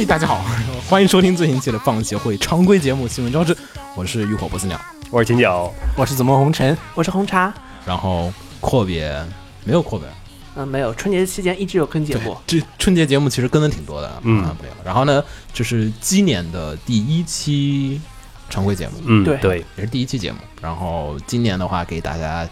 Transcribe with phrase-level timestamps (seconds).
[0.00, 0.42] 嘿、大家好，
[0.88, 3.54] 欢迎收听最新期的放协会常规节目《新闻招致》，
[3.94, 4.80] 我是浴火不死鸟。
[5.10, 7.52] 我是秦九，我是紫梦红尘，我是红茶。
[7.84, 9.14] 然后阔别
[9.62, 10.08] 没有阔别，
[10.54, 12.34] 嗯，没有，春节期间一直有跟节目。
[12.46, 14.74] 这春节节目其实跟的挺多的，嗯啊没有。
[14.82, 18.00] 然后呢，这是今年的第一期
[18.48, 20.38] 常规节目，嗯，对对，也是第一期节目。
[20.62, 22.48] 然后今年的话，给大家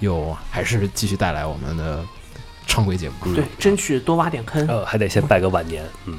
[0.00, 2.04] 又还是继续带来我们的
[2.66, 4.66] 常规节目，嗯对，争取多挖点坑。
[4.66, 6.18] 呃，还得先拜个晚年，嗯，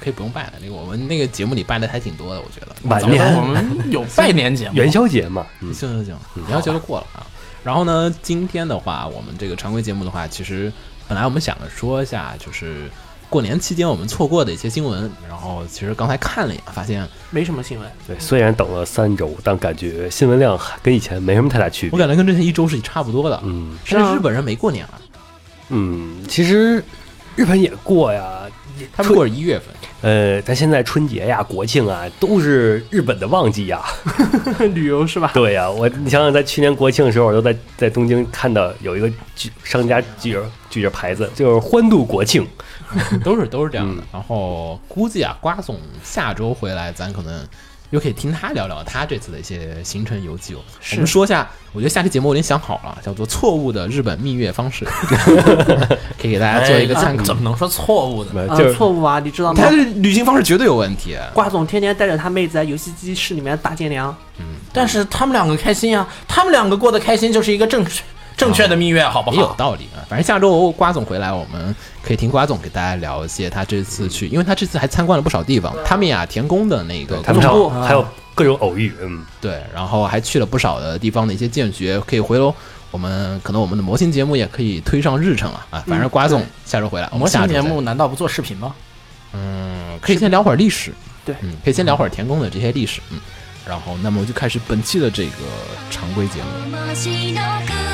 [0.00, 0.52] 可以不用拜了。
[0.60, 2.74] 那个我们那个节目里拜的还挺多的，我觉得。
[2.88, 6.16] 晚年我们有拜年节目，元宵节嘛，嗯，行行行，
[6.48, 7.26] 元宵节都过了啊。
[7.64, 10.72] 然后呢，今天的话，我们这个常规节目的话，其实
[11.06, 12.90] 本来我们想着说一下，就是
[13.30, 15.10] 过年期间我们错过的一些新闻。
[15.28, 17.88] 然后其实刚才看了一眼，发现没什么新闻。
[18.06, 21.92] 对，虽然等了三周，但感觉新闻量还跟以前没什么太大区别。
[21.92, 23.40] 我感觉跟之前一周是差不多的。
[23.44, 25.00] 嗯甚至日本人没过年啊，
[25.68, 26.82] 嗯，其实
[27.36, 28.42] 日本也过呀，
[28.92, 29.68] 他们过是一月份。
[30.02, 33.80] 呃，咱现在春节呀、国庆啊，都是日本的旺季呀。
[34.74, 35.30] 旅游是吧？
[35.32, 42.46] 对呀，我你想想，在去年国庆的时候，我都在在东京看到有一个举商家举着举着牌子，就是欢度国庆。
[43.24, 44.02] 都是都是这样嗯的。
[44.12, 47.46] 然后估计啊，瓜总下周回来，咱可能
[47.92, 50.58] 又可以听他聊聊他这次的一些行程游记哦。
[50.92, 54.86] 我们说一下，我觉得下期节目我已经想好了，叫做“错误的日本蜜月方式”，
[56.18, 57.22] 可以给大家做一个参考。
[57.22, 58.30] 怎么能说错误呢？
[58.48, 59.70] 啊呃就是，错误啊，你知道吗他？
[59.70, 61.16] 的旅行方式绝对有问题。
[61.34, 64.14] 瓜总天天带着他妹子在游戏机室里面打剑娘，
[64.72, 68.02] 但是他们两个开心啊，他们两个过得开心就是一个正确
[68.42, 69.54] 正确的蜜月，好不好也有？
[69.54, 78.04] 道理啊，反正下周瓜总回来，我们可以听瓜总给大家聊一些他这次去，因为他这次还参观了不少地方，他们呀田宫的那个他们还有还有
[78.34, 82.52] 各种偶遇，嗯，对，然后还去了不少的地方的一些见学，可以回头
[82.90, 85.84] 我们可能我们的模型节目也可以推上日程了啊。
[85.86, 88.74] 反正瓜总下周回来，我模们节目难道不做视频吗？
[89.34, 90.92] 嗯，可以先聊会儿历史，
[91.24, 93.18] 对嗯，可以先聊会儿田宫的这些历史，嗯，
[93.66, 95.30] 然后那么我就开始本期的这个
[95.90, 97.91] 常规节目。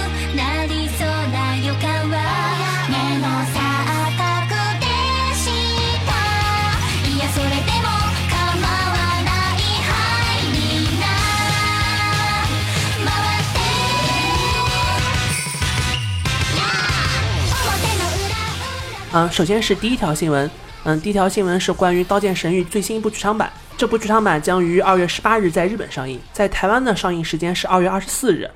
[19.12, 20.50] 嗯，首先是第一条新闻，
[20.84, 23.50] 嗯，第一条新闻是关于《刀剑神域》最新一部剧场版。
[23.76, 28.50] 这部剧场版将于二月十八日在日本上映，在台湾的上映时间是二月二十四日，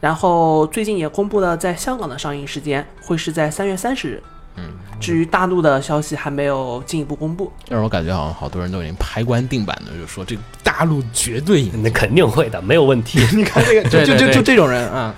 [0.00, 4.22] 然后最近也公布了在香港的上映时间会是在三月三十日。
[4.56, 4.64] 嗯，
[4.98, 7.52] 至于大陆的消息还没有进一步公布。
[7.68, 11.82] 但是我感觉好像好多人都已经拍官定版的，就说这个大陆绝对赢。
[11.82, 13.20] 那肯定会的，没有问题。
[13.36, 15.14] 你看这个，就就就就这种人啊，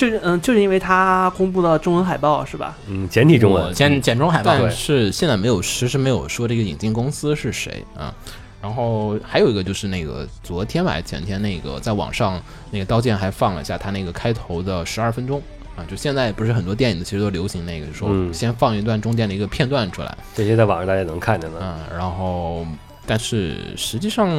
[0.00, 2.74] 就是嗯，就是因为它公布了中文海报是吧？
[2.86, 8.14] 嗯，简体中文，简简中海报，但是现在没有迟迟没有说这个引进公司是谁啊。
[8.62, 12.40] 然后还有一个就是那个昨天吧，前天那个在网上
[12.70, 15.42] 那个刀剑还放了一下他那个开头的十二分钟
[15.76, 21.58] 啊，就现在不是很多电影其实都流行那个，就说嗯先放一段中间的一个片段出来，这些在网上大家能看见的。
[21.60, 22.66] 嗯，然后
[23.04, 24.30] 但是实际上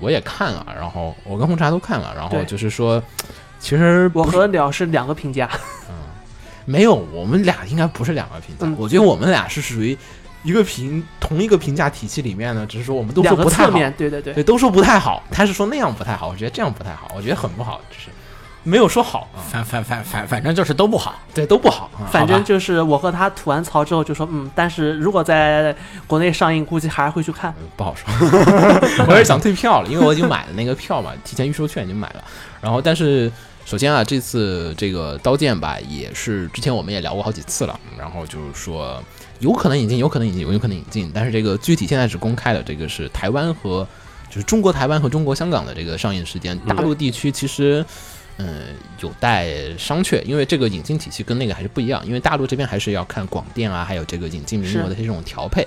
[0.00, 3.02] 我也看了，然后我跟红茶都看了，然后就是说，
[3.64, 5.48] 其实我和鸟是两个评价，
[5.88, 5.94] 嗯
[6.66, 9.96] 没有，我们俩应该不是两个评价，嗯我觉得我们俩是属于
[10.42, 14.44] 一个评同一个评价体系里面呢，只是说我们都说不太好，面，对对对对，。
[14.44, 18.10] 都说不太好，他是说那样不太好，我觉得这样不太好，我觉得很不好，就是
[18.62, 21.14] 没有说好啊，反 反反反反正就是都不好。
[21.34, 22.04] 对，都不好啊。
[22.10, 25.74] 反正就是我和他吐完槽之后就说，嗯，但是如果在
[26.06, 27.54] 国内上映，估计还是会去看。
[27.76, 28.06] 不好说，
[29.06, 32.24] 我也是想退票了，因为我已经买了那个票嘛，提前预售券已经买了。
[32.62, 33.30] 然后，但是
[33.64, 39.02] 首先啊，这次这个刀剑吧，也是之前我们也聊过好几次了，然后就是说
[39.40, 43.86] 有可能引进，有可能引进，有可能引进，但是这个具体现在只公开了，这个是台湾和
[44.28, 47.84] 就是中国台湾和中国香港的这个上映时间，大陆地区其实。
[48.36, 49.46] 嗯，有待
[49.78, 55.64] 商榷，因为这个引进体系跟那个还是不一样，因为大陆这边还是要看广电啊，还有这个引进名额的这种调配，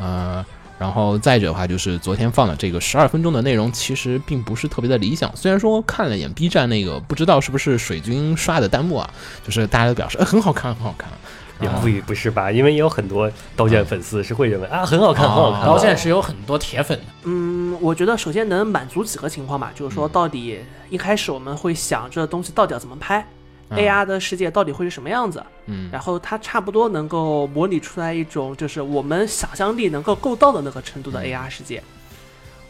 [0.00, 0.44] 呃，
[0.78, 5.30] 然后再者的话，就是昨天放的这个十二分钟的内容，其实并不是特别的理想。
[5.36, 9.10] 虽然说看了一眼 B 站那个，不知道是不是水军刷的弹幕啊，
[9.44, 11.10] 就是大家都表示、呃、很好看，很好看。
[11.60, 12.52] 也不不是吧？
[12.52, 15.66] 因为也有很多刀剑粉丝是会认为啊很好看，很好看。
[15.66, 23.26] 刀剑是有很多铁粉的，嗯，我觉得首先能满足几个情况吧，就是说到底一开始我们会想这东西到底要怎么拍。
[23.70, 25.42] AR 的世界到底会是什么样子？
[25.66, 31.82] 嗯，然后它差不多能够模拟出来一种，就是我们想象力能够够到的那个程度的 AR 世界。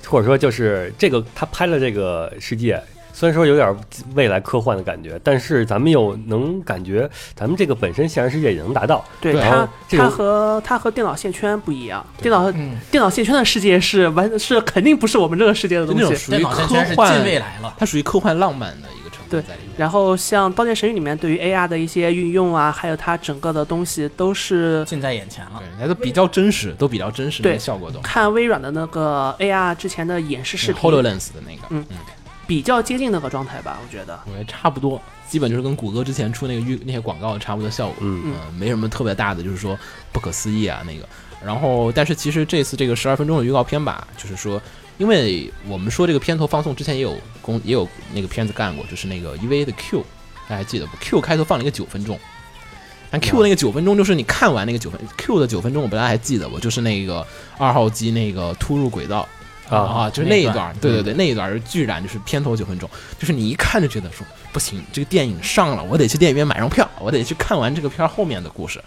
[0.07, 2.81] 或者说，就是这个他拍了这个世界，
[3.13, 3.77] 虽然说有点
[4.15, 9.05] 未来科幻的感觉，但是咱们又能感觉咱们这个本身现实世界也能达到。
[9.21, 12.05] 对对它它和它和电脑线圈不一样。
[12.23, 16.01] 电脑嗯，电脑线圈的世界是完是肯定不是我们这个世界的东西。
[16.01, 17.75] 就那种属于电脑线科圈是幻近未来了。
[17.77, 19.43] 它属于科幻浪漫的一个对。
[19.77, 25.89] 然后像《刀剑神域》里面对于 AR 的一些运用啊，还有它整个的东西都是近在眼前了对，。
[25.89, 28.01] 都比较真实，都比较真实，那对效果都。
[28.01, 31.85] 看微软的那个 AR 之前的演示视频，HoloLens 的那个，嗯
[32.47, 34.19] 比较接近那个状态吧，我觉得。
[34.25, 34.99] 我觉得差不多，
[35.29, 37.97] 基本就是跟谷歌之前出那个预那些广告差不多效果。
[38.01, 39.79] 嗯嗯、没什么特别大的，就是说
[40.13, 41.07] 不可思议啊那个。
[41.45, 44.59] 然后，但是其实这次这个十二分钟的预告片吧，就是说，
[44.99, 50.01] 因为我们说这个片头放送之前也有公也有那个片子干过，就是那个 EVA 的 Q，
[50.49, 52.19] 大家还记得不？Q 开头放了一个九分钟。
[53.11, 56.61] 但 Q 那个九分钟，就是你看完那个九分 Q 的九分钟，我不大家还记得我？
[56.61, 59.27] 就是那个二号机那个突入轨道
[59.71, 68.83] 啊啊，就是那一段，对对对，那一段是居然就是片头九分钟，就是你一看就觉得说不行，这个电影上了，我得去电影院买张票，我得去看完这个片儿后面的故事。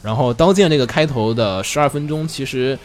[0.00, 2.78] 然后《刀剑》这个开头的十二分钟，其实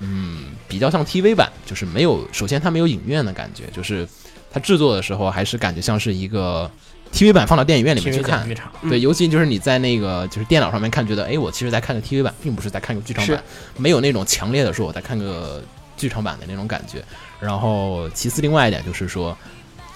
[0.00, 4.06] 嗯比较像 TV 版，就是没有，首先它没有影院的感觉，就是
[4.50, 6.70] 它制作的时候还是感觉像是一个
[7.12, 8.46] TV 版放到电影院里面去看
[8.88, 13.42] 对，尤其就是你在那个就是电脑上面看，觉得哎，我其实在看个 TV 版，并不是在看个剧场版，
[13.76, 15.62] 没有那种强烈的说我在看个
[15.96, 17.02] 剧场版的那种感觉。
[17.40, 19.36] 然后其次，另外一点就是说，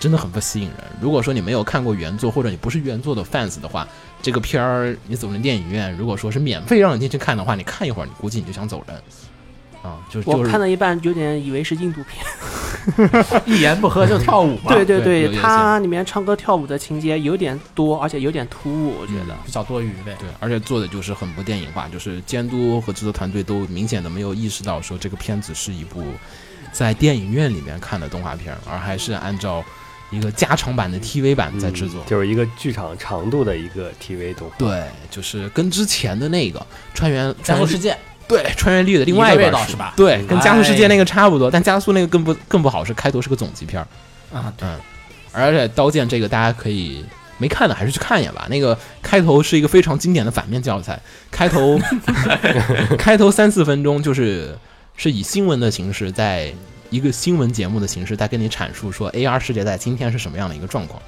[0.01, 0.79] 真的很不吸引人。
[1.01, 3.87] 如果说你没有看过原作，或者你不是原作的 fans 的话，
[4.23, 8.97] 这个片儿你走进电影院，如果说是免费让你进去看的话，你看一会儿，你估计你就想走人。
[9.83, 12.25] 啊，就是我看到一半有点以为是印度片。
[13.47, 19.37] 一言不合就跳舞嘛，对对对它里面唱歌跳舞的情节有点多，而且有点突兀，我觉得。
[19.45, 20.17] 比较多余呗。
[20.19, 26.05] 对，而且做的就是很不电影化，就是监督和制作团队都明显的没有意识到说这个片子是一部
[26.73, 29.63] 在电影院里面看的动画片，而还是按照
[30.11, 32.03] 一个加长版的 TV 版在制作。
[32.03, 34.57] 嗯就是一个剧场长度的一个 TV 动画。
[34.59, 36.65] 对，就是跟之前的那个
[36.95, 37.97] 穿越穿越世界，
[38.33, 43.87] 对穿越力的另外一个边是味道是吧对，跟加速世界哎那个差不多，但加速那个更不更不好，是开头是个总集片儿。
[44.37, 44.79] 啊，对，嗯，
[45.33, 47.05] 而且《刀剑》这个大家可以
[47.39, 48.47] 没看的还是去看一眼吧。
[48.49, 50.99] 那个开头是一个非常经典的反面教材，
[51.31, 51.79] 开头
[52.99, 54.57] 开头三四分钟就是
[54.97, 56.53] 是以新闻的形式，在
[56.91, 61.01] 一个新闻节目的形式在跟你阐述说 AR 世界在今天是什么样的一个状况。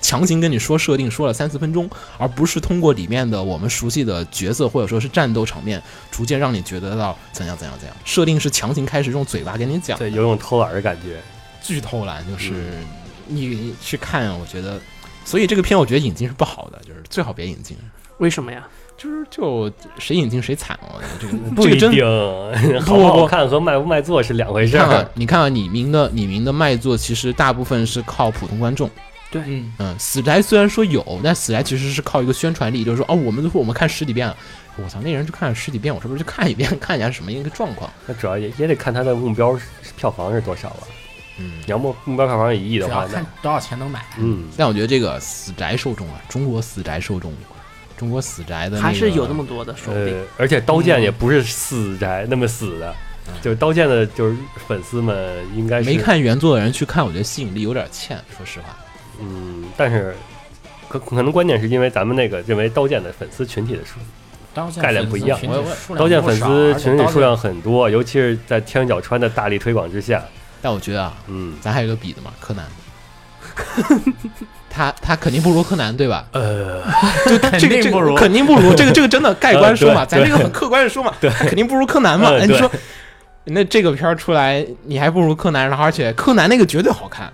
[0.00, 7.96] 强行跟你说设定，说了三四分钟，而不是通过里面的我们熟悉的角色或者说是战斗场面，逐渐让你觉得到怎样怎样怎样。
[8.04, 11.20] 设定是强行开始用嘴巴跟你讲，对，有种偷懒的感觉。
[11.62, 12.72] 巨偷懒，就是。
[13.30, 14.80] 你去看，我觉得，
[15.22, 17.76] 所以这个片我觉得引进是不好的，就是最好别引进，
[18.16, 18.66] 为什么呀？
[18.96, 25.06] 就是就谁引进谁惨哦，这个不一这个真定，好不好看和卖不卖座是两回事儿。
[25.12, 28.90] 你看啊，李明的李明的卖座其实大部分是靠普通观众，
[29.32, 34.36] 嗯，嗯，死宅虽然说有，但死宅其实是靠一个宣传力，就是说哦，我们都说我们看十几遍了。
[34.76, 37.90] 我操，那人就看了十几遍，我是不是去看一遍， 看一下是什么一个状况？
[38.06, 39.58] 那主要也也得看他的目标
[39.96, 40.86] 票房是多少啊。
[41.40, 44.04] 嗯，你要目目标票房一亿的话，看那多少钱能买。
[44.18, 47.32] 嗯，但我觉得这个死宅受众啊，中国死宅受众，
[47.96, 50.16] 中国死宅的、那个、还是有那么多的，说不定。
[50.16, 52.94] 呃，而且刀剑也不是死宅那么死的，
[53.42, 58.76] 就是刀剑的，就是粉丝们应该是没，看原作的人去看，我觉得吸引力有点欠，说实话。
[59.20, 60.14] 嗯，但是
[60.88, 63.98] 可可能关键是因为咱们那个认为刀剑的粉丝群体的数，
[64.54, 65.38] 刀剑概念不一样
[65.96, 70.22] 刀剑粉丝群体数，量很多，尤其是在天角川的大力推广之下，
[70.62, 72.64] 但我觉得啊，嗯，咱还有个比的嘛，柯南。
[74.70, 76.24] 他他肯定不如柯南，对吧？
[76.32, 76.82] 呃，
[77.26, 82.36] 且刀剑这个这肯定不如个肯定不如， 这个这个真的盖棺说嘛，咱这个很客观的说嘛，对肯定不如柯南嘛。
[82.38, 82.70] 你说，
[83.44, 87.32] 那这个片儿出来，你还不如柯南，然后而且柯南那个绝对好看。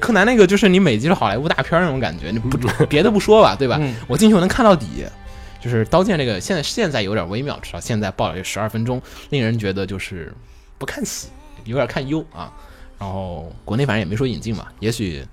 [0.00, 2.56] 柯南那个就是你美籍的好莱坞大片那种感觉，你不
[2.88, 3.78] 别的不说吧，对吧？
[3.80, 5.06] 嗯我进去我能看到底。
[5.58, 10.32] 就是刀剑这个现在现在有点微妙，至少现在报了这十二分钟，令人觉得就是
[10.78, 11.28] 不看喜，
[11.64, 12.52] 有点看忧啊。
[12.98, 15.26] 然后国内反正也没说引进嘛，也许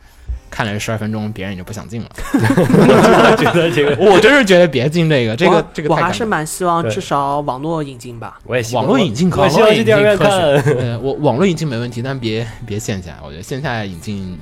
[0.53, 2.09] 看了这十二分钟，别人也就不想进了。
[3.37, 8.39] 觉得这个我真是觉得别进这个，这个这个我还是蛮希望至少网络引进吧。
[8.45, 10.29] 我也希网络引进可以我希望去电影院看。
[10.29, 14.37] 呃，我网络引进没问题，但别别线下，我觉得线下引进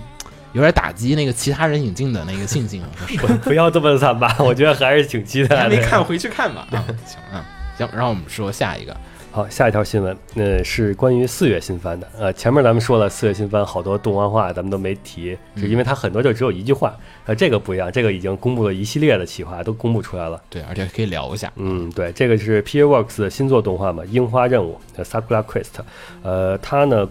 [0.52, 2.84] 有点打击那个其他人引进的那个信心。
[3.22, 5.62] 不不要这么惨吧，我觉得还是挺期待的。
[5.62, 6.68] 还没看，回去看吧。
[6.72, 7.46] 啊，行啊，
[7.78, 8.94] 行，然后我们说下一个，
[9.34, 12.06] 好，下一条新闻，呃，是关于四月新番的。
[12.20, 16.94] 呃，前面咱们说了四月新番好多动画化，咱们都没提，是因为它很多就只有一句话。
[17.26, 20.42] 呃，这个不一样，这个已经公布了一系列的企划，都公布出来了。
[20.50, 21.50] 对，而且可以聊一下。
[21.56, 25.82] 嗯，对，这个是 PA Works 的新作动画嘛，《樱花任务》呃 Sakura Quest。
[26.24, 27.08] 呃，它呢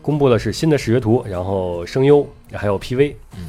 [0.00, 3.12] 公布的是新的视觉图，然后声优还有 PV。
[3.36, 3.48] 嗯，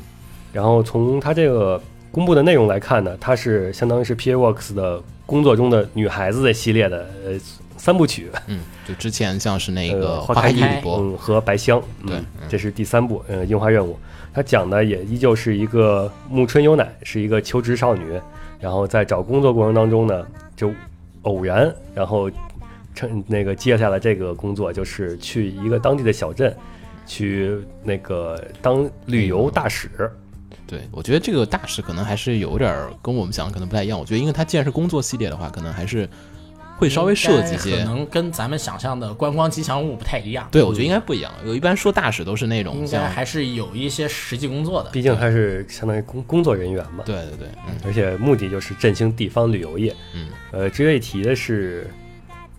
[0.52, 1.80] 然后从它这个
[2.12, 7.40] 公布的内容来看呢，它是相当于是 PA Works 的工作中的女孩子的系列的呃
[7.78, 8.30] 三部曲。
[8.48, 10.82] 嗯，就之前像是那呃，个花开
[11.18, 12.26] 和白香，嗯对嗯。
[12.48, 13.98] 这是第三部，呃，樱花任务，
[14.34, 18.20] 它讲的也依旧是一个木春优乃，是一个求职少女，
[18.60, 20.72] 然后在找工作过程当中呢，就
[21.24, 22.30] 偶然，然后
[22.94, 26.56] 趁那个接下了这个工作，就是去一个当地的小镇，
[27.06, 29.90] 去那个当旅游大使，
[30.68, 34.00] 对我觉得这个大使可能还是有点儿跟我们想的可能不太一样。
[34.00, 36.10] 我觉得，因为它既然是工作系列的话，可能还是
[36.78, 37.84] 会稍微设计一些可。
[37.86, 40.48] 能跟咱们想象的观光吉祥物不太一样。
[40.52, 41.32] 对，我觉得应该不一样。
[41.46, 44.90] 有一般说大使都是那种应像该还是有一些实际工作的。
[44.90, 49.96] 毕竟他是相当于工工作人员嘛，对对对，嗯而且目的就是振兴地方旅游业。
[50.14, 51.90] 嗯呃，值得一提的是，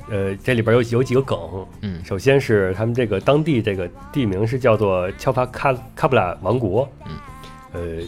[0.08, 1.38] 呃，这里边有有几个梗。
[1.82, 6.88] 嗯首先是他们这个当地这个地名是叫做乔帕卡卡布拉王国。
[7.06, 7.16] 嗯，
[7.76, 8.02] 呃，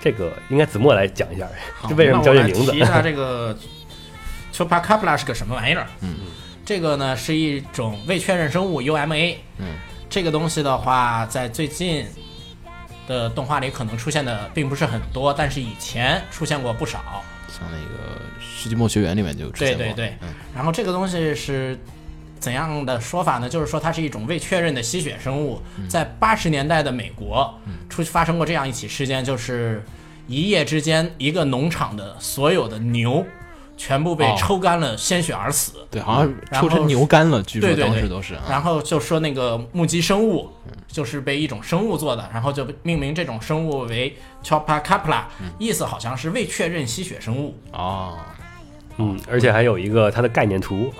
[0.00, 3.56] 这个应该子墨来讲一下，好这为什么叫这名字那我来提一下这个
[4.52, 5.86] Chupacabra 是个什么玩意儿？
[6.00, 6.16] 嗯，
[6.64, 9.36] 这个呢是一种未确认生物 UMA。
[9.58, 9.66] 嗯，
[10.10, 12.06] 这个东西的话，在最近
[13.08, 17.24] 的动画里可能出现的并不是很多，但是以前出现过不少。
[17.48, 19.84] 像那个《世纪末学园》里面就出现过。
[19.84, 21.78] 对对对嗯然后这个东西是
[22.42, 23.48] 怎样的说法呢？
[23.48, 27.54] 就是说它是一种未确认的吸血生物，嗯在八十年代的美国
[27.88, 29.84] 出发生过这样一起事件，就是
[30.26, 33.24] 一夜之间，一个农场的所有的牛
[33.76, 35.86] 全部被哦抽干了，鲜血而死。
[35.88, 38.34] 对，好像抽成牛肝了，据说对对对当时都是。
[38.34, 40.50] 啊然后就说那个目击生物
[40.88, 45.22] 就是被一种生物做的，然后就命名这种生物为 Chopa Capla，
[45.58, 47.56] 意嗯思好像是未确认吸血生物。
[47.72, 48.18] 哦，
[48.96, 50.92] 嗯，而且还有一个它的概念图。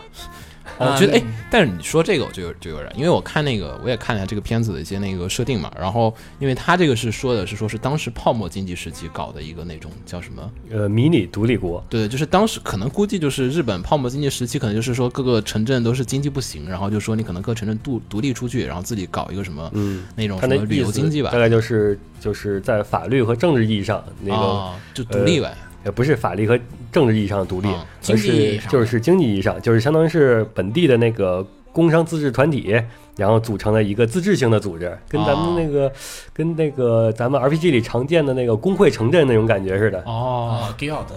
[0.82, 10.50] 我觉得哎嗯，但是你说这个我就有就有点，因为我看那个我也看了这个片子的一些那个设定嘛，然后因为他这个是说的是说是当时泡沫经济时期搞的一个那种叫什么？
[10.70, 11.84] 呃，迷你独立国。
[11.88, 24.36] 对，就是当时可能估计就是日本泡沫经济时期，可能就是说各个城镇都是经济不行，然后就说你可能各城镇独独立出去，然后自己搞一个什么嗯，那种什么旅游经济吧大，概就是就是在法律和政治意义上那个。
[24.36, 25.56] 哦，就独立呗。
[25.84, 26.58] 也不是法律和
[26.90, 32.80] 政治意义上的独立，嗯而是就是经济意义上，就是相当于是本地的那个工商自治团体，
[33.16, 35.90] 然后组成了一个自治性的组织，跟咱们那个、
[36.32, 40.68] 跟那个咱们 RPG 里常见的那个工会城镇那种感觉似的哦，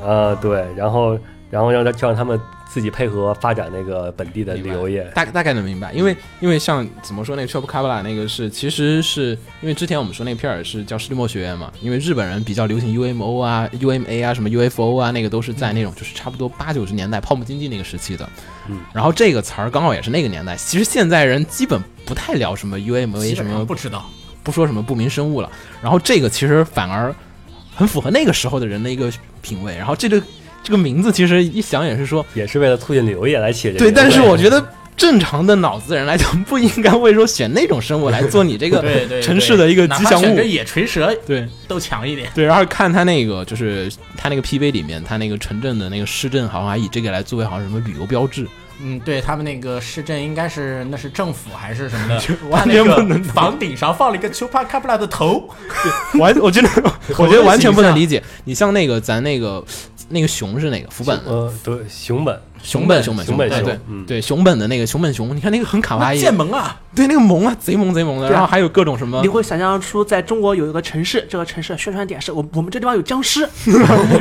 [0.05, 1.17] 啊，对，然后
[1.55, 9.29] 然后让他就让他们自己配合发展那个本地的旅游业，大大概能明白，因为因为像怎么说那个 Chop c a b l a 那个是，其实是
[9.61, 18.29] 因为之前我们说那个片儿是叫世纪末学院嘛，因为日本人比较流行 UMO 啊、UMA 啊、什么 UFO 啊，那个都是在那种就是差不多八九十年代泡沫经济那个时期的。
[18.67, 24.05] 嗯，然后这个词儿刚好也是那个年代，其实现在人基本不太聊什么 UMA 什本上么不知道。
[24.43, 25.49] 不说什么不明生物了，
[25.81, 27.11] 然后这个其实反而
[27.75, 30.21] 很符合那个时候的人的一个品味，然后这个
[30.65, 32.25] 这个名字其实一想也是说。
[32.33, 34.61] 也是为了促进旅游业来起的对，但是我觉得
[34.97, 38.83] 正常的脑子人来讲，不应该会说选那种生物来做你这个
[39.21, 40.43] 城市的一个吉祥物哪怕选个。
[40.43, 42.29] 野垂蛇对都强一点。
[42.33, 48.47] 对，然后看他那个就是他那个 PV 里面，他那个城镇的那个市镇好像还以这个来作为好像什么旅游标志。
[48.81, 55.49] 嗯，对他们那个市政应该是那是政府还是什么的， 完他那个全不能房顶上放了一个 Chupacabra 的头，
[56.19, 56.69] 完，我觉得，
[57.17, 58.21] 我觉得完全不能理解。
[58.43, 59.63] 你像那个咱那个
[60.09, 60.89] 那个熊是哪个？
[60.89, 68.29] 福本呃，对，熊本，熊本熊本熊本对对熊嗯对熊本的那个熊本熊，你看那个很卡哇伊，剑萌啊，对那个萌啊，贼萌贼萌的。
[68.29, 73.47] 然后还有各种什么你，会想象出在中国有一个城市，这个城市的宣传点是我我们这地方有僵尸，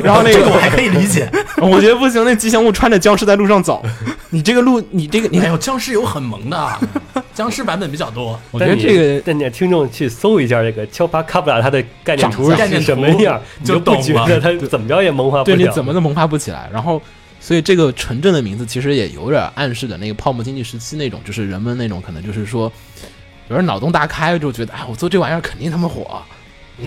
[0.03, 1.29] 然后那个这个我 还可以理解。
[1.57, 3.83] 我觉得不行，那吉祥物穿着僵尸在路上走，
[4.29, 6.79] 你这个路，你这个你哎呦，僵尸有很萌的，
[7.33, 8.39] 僵尸版本比较多。
[8.51, 15.55] 我觉得这个但你听众去搜一下这个乔巴卡布拉它的概念图是什么样，你就就不觉懂了得它怎么着也萌化不了。
[15.57, 16.69] 对你怎么都萌化不起来。
[16.71, 17.01] 然后，
[17.45, 22.71] 所以这个城镇的名字其实也有点暗示的那个泡沫经济时期那种，就是人们那种可能就是说，
[23.49, 26.19] 有点脑洞大开，就觉得哎，我做这玩意儿肯定他妈火。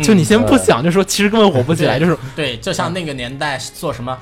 [0.02, 4.18] 就你先不想，就说其实根本火不起来， 就是对，就像那个年代做什么，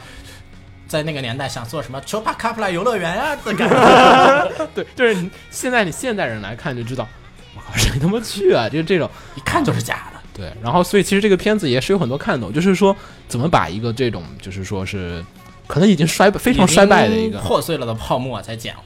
[0.87, 7.09] 在那个年代想做什么丘帕卡普拉游乐园呀的感觉， 对，就是你现在你现代人来看就知道，
[7.55, 8.69] 我靠，谁他妈去啊？
[8.69, 9.11] 就是这种。
[9.37, 10.21] 一看就是假的。
[10.35, 12.95] 对，然后所以其实这个片子也是有很多看头，就是说
[13.27, 15.25] 怎么把一个这种就是说是
[15.67, 18.77] 可能已经衰败非常衰败的一个破碎了的泡沫才讲，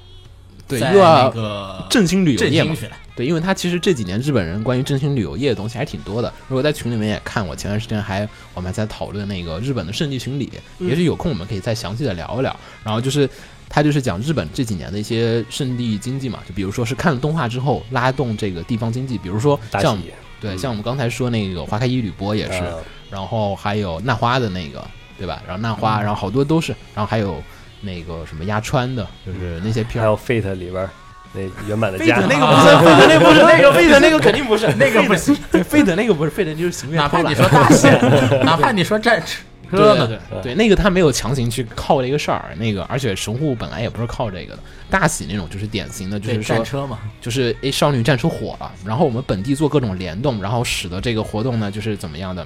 [0.67, 2.75] 对又要个振兴旅游业嘛。
[3.17, 6.33] 对，因为他其实这几年日本人关于振兴旅游业的东西还挺多的。
[6.49, 12.57] 如果在群里面也看，我前段时间还我们还在讨论那个日本的圣地巡礼，也许有空我们可以再详细的聊一聊。
[12.83, 13.29] 然后就是
[13.69, 19.99] 他就是讲日本这几年的一些圣地经济嘛，就比如说是看了动画之后拉动这个地方经济，比如说像
[20.41, 22.79] 对像我们刚才说那个花开一缕波也是，呃
[23.11, 24.83] 然后还有那花的那个，
[25.21, 25.41] 对吧？
[25.47, 27.41] 然后纳花，然后好多都是，然后还有
[27.83, 30.07] 那个什么压川的，就是那些片儿。
[30.07, 30.91] 还有 Fate 里边儿
[31.33, 32.19] 那原版的费家。
[32.19, 38.01] 德那个不是， 费德那个不是，那个费德那个肯定不是，那个不行，对，费德那个不是，费德就是行月偷懒哪怕你说大险，
[38.45, 39.37] 哪怕你说战车
[39.71, 52.45] 对呢，对对对，那个他没有强行去靠这个事儿，那个而且神户本来也不是靠这个的，大喜那种就是典型的，就对是说战车嘛，就是诶少女战车火了，然后我们本地做各种联动，然后使得这个活动呢就是怎么样的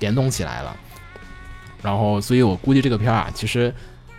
[0.00, 0.76] 联动起来了，
[1.82, 3.72] 然后所以我估计这个片儿啊其实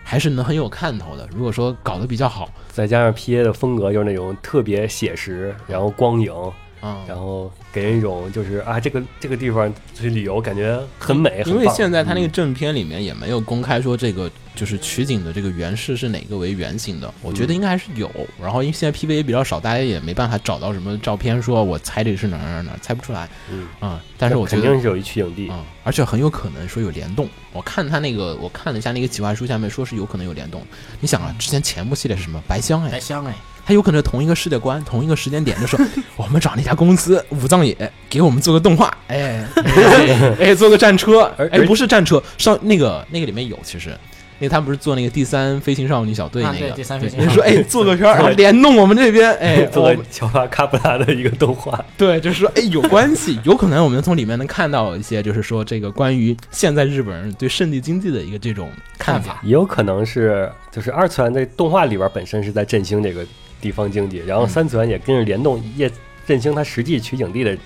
[0.04, 6.34] 还是能很有看头的，如果说搞得比较好，再加上 P A 的风格就是那种特别写实，然后光影，
[6.82, 18.10] 啊、然后给人一种就是啊这个这个地方去旅游感觉很美，很因为现在他那个嗯正片里面也没有公开说这个就是取景的这个原式是哪个为原型的，我觉得应该还是有。
[18.42, 23.30] 然后因为现在 PV 也比较少，大家也没办法找到什么照片说我猜这个是哪儿哪儿哪儿，猜不出来。
[23.52, 27.28] 嗯啊、但是我觉得肯定是有一取景地，啊、而且很有可能说有联动。
[27.52, 30.62] 我看他那个，我看了一下那个企划书下面说是有可能有联动。
[31.00, 32.42] 你想啊，之前前部系列是什么？
[32.48, 33.34] 白香哎白，香哎，
[33.70, 35.80] 它有可能是同一个世界观、同一个时间点，就 说
[36.18, 37.78] 我们找那家公司武藏野
[38.10, 43.96] 给我们做个动画，哎哎 哎，做个战车，哎而不是战车，上那个那个里面有其实。
[44.40, 59.42] 因为他们不是做那个第三飞行少女小队啊那个，对第三飞行说哎做个片儿， 联动我们这边，哎，做个乔巴卡布拉的一个动画，对，就是说，哎，有关系，有可能我们从里面能看到一些，就是说这个关于现在日本人对圣地经济的一个这种看法。
[59.44, 63.26] 也有可能是就是二次元在动画里边本身是在振兴这个
[63.62, 65.92] 地方经济，然后嗯三次元也跟着联动，也
[66.26, 67.58] 振兴它实际取景地的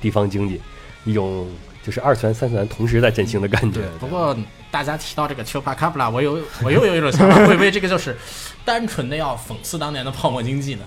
[0.00, 0.60] 地方经济，
[1.04, 1.48] 一种
[1.82, 3.80] 就是二次元、三次元同时在振兴的感觉。
[3.98, 4.36] 不过
[4.70, 8.16] 大家提到这个丘帕卡布拉，我有我又有一种想法，会不会这个就是
[8.64, 10.84] 单纯的要讽刺当年的泡沫经济呢？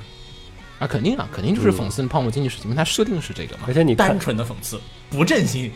[0.80, 3.74] 啊，肯定啊，肯定就是讽刺泡沫经济事情，因为它设定是这个嘛而。
[3.74, 5.72] 且你单，纯的讽刺，不振兴。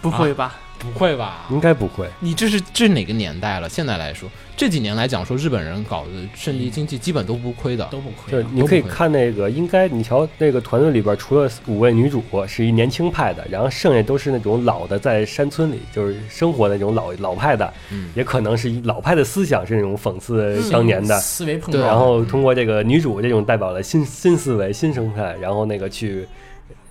[0.00, 0.56] 不会吧？
[0.78, 1.46] 不会吧？
[1.50, 3.68] 应该不会，你这是这是哪个年代了？
[3.68, 7.84] 现在来说，这几年来讲，说日本人搞的圣地经济基本都不亏的。
[7.90, 8.30] 都不亏啊。
[8.30, 26.26] 就是你可以看那个，应该你瞧那个团队里边，除了五位女主是一年轻派的，然后剩下都是那种老的，在山村里就是生活的那种老老派的，嗯也可能是以老派的思想是那种讽刺当年的，对思维碰撞，然后通过这个女主这种代表了新新思维、新生态，然后那个去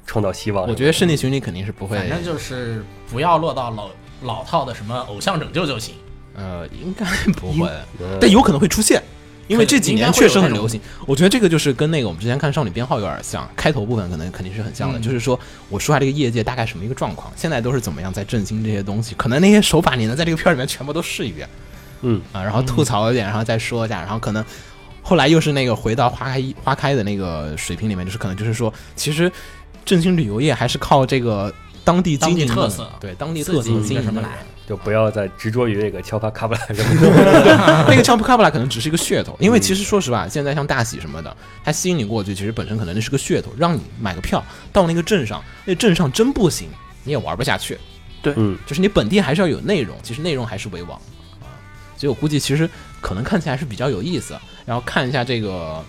[0.08, 0.68] 创造希望。
[0.68, 3.90] 我觉得室内巡礼肯定是不会，反正就是不要落到老
[4.24, 5.94] 老套的什么偶像拯救就行。
[6.34, 9.00] 呃，应该不会，嗯但有可能会出现。
[9.48, 15.40] 因为这几年确实很流行，我觉得这个就是跟那个我们之前看《少女编号》有点像，开头部分可能肯定是很像的，嗯就是说
[15.70, 21.48] 我说下这个业界大概什么一个状况，现在都是怎么样在振兴这些东西，可能那些手法你能在这个片儿里面全部都试一遍，
[22.02, 24.44] 嗯啊，然后吐槽一点，然后再说一下，然后可能
[25.02, 29.32] 后来又是那个回到花开花开的那个水平里面，就是可能就是说，其实
[29.88, 31.52] 振兴旅游业还是靠这个
[31.84, 32.88] 当地经营的特色。
[33.00, 34.30] 对当地特色经营的一个什么来？
[34.68, 37.86] 就不要再执着于这个乔巴卡布拉什么的。
[37.88, 39.62] 那个 c a b l a 可能只是一个噱头，因为嗯。
[39.62, 46.68] 其实说实话，现在像大喜什么的，它吸引你过去，其实本身可能那是个噱头，让你买个票到那个镇上，那镇上真不行，
[47.06, 47.78] 你也玩不下去。
[48.36, 51.00] 嗯，就是你本地还是要有内容，其实内容还是为王。
[51.40, 51.48] 啊。
[51.96, 52.70] 所以我估计其实
[53.00, 55.82] 可能看起来是比较有意思，然后看一下这个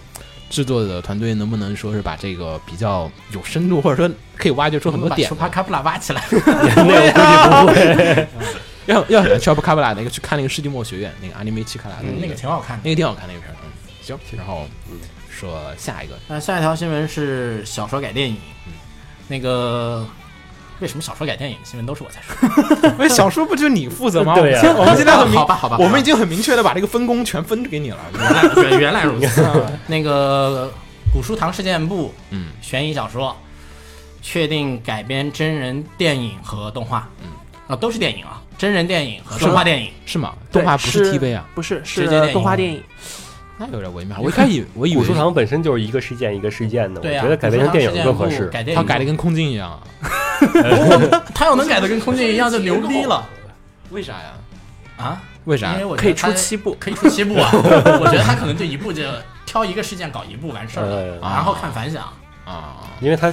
[0.51, 5.41] 制作的团队能不能说是把这个比较有深度，或者说可以挖掘出很多点把丘。
[5.41, 6.23] 帕卡布拉挖起来。
[6.31, 8.29] 那我估计不会。
[8.87, 12.83] 要要喜欢 c h o p c a b l a 那个去看那个世纪末学院那个 anime 七卡拉的嗯，那个挺好看的。
[12.85, 13.69] 那个挺好看那个片儿，嗯，
[14.01, 14.67] 行，然后
[15.31, 18.39] 说下一个，那下一条新闻是小说改电影，
[19.29, 20.07] 那个
[20.81, 22.91] 为什么小说改电影新闻都是我在说？
[22.99, 24.35] 为， 小说不就你负责吗？
[24.41, 27.99] 对呀我们现在很明，好吧好吧我们已经很明确的把这个分工全分给你了。
[28.15, 29.45] 原来原原来如此。
[29.87, 30.73] 那个
[31.13, 33.35] 古书堂事件簿嗯悬疑小说
[34.23, 37.29] 确定改编真人电影和动画，嗯，
[37.69, 39.91] 啊都是电影啊，真人电影和动画电影。
[40.07, 40.35] 是吗？
[40.53, 41.45] 对动画不是 TV 啊？
[41.55, 42.83] 不是，直接电影是动画电影。
[43.61, 44.17] 那有点微妙。
[44.21, 48.47] 我一开始我以为古书堂本身就是一个事件一个事件的，我觉得改编成电影更合适。
[48.49, 49.81] 改电影他改的跟空镜一样啊。
[51.35, 53.27] 他要能改的跟空镜一样，就牛逼了
[53.91, 54.33] 为啥呀？
[54.97, 55.23] 啊！
[55.45, 55.85] 为啥因为？
[55.85, 57.51] 我可以出七部可以出七部啊！
[57.55, 59.03] 我觉得他可能就一部就
[59.47, 62.05] 挑一个事件搞一部完事儿了，呃然后看反响。
[62.45, 63.33] 啊因为他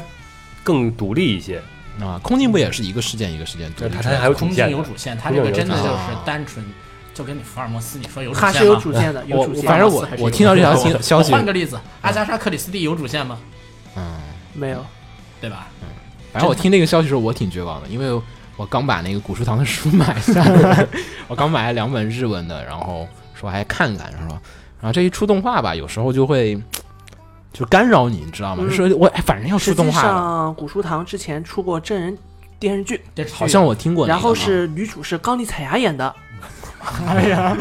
[0.63, 1.61] 更独立一些，
[1.99, 2.19] 啊！
[2.21, 4.03] 空镜不也是一个事件一个事件独立出来的？
[4.03, 6.63] 它它还有主空镜有主线，他这个真的就是单纯，
[7.13, 8.75] 就跟你福尔摩斯你说有主它是有？
[8.75, 9.63] 主线的，有主线。
[9.63, 13.39] 反正我我听到这条新消息我，换个例子，阿加莎克里斯蒂有主线吗？
[13.95, 14.19] 嗯，
[14.53, 14.85] 没有，
[15.41, 15.67] 对吧？
[16.35, 18.21] 反正我听这个消息的时候，我挺绝望的，因为
[18.57, 20.85] 我刚把那个古书堂的书买下来，
[21.29, 24.41] 我刚买了两本日文的，然后说还看看，是吧？
[24.81, 26.61] 然后这一出动画吧，有时候就会
[27.53, 28.63] 就干扰你，你知道吗？
[28.65, 32.17] 嗯就是我哎，反正要出动画古书堂之前出过真人
[32.59, 34.19] 电视剧，视剧好像我听过然。
[34.19, 36.13] 后是女主是高丽彩芽演的。
[37.07, 37.57] 哎呀，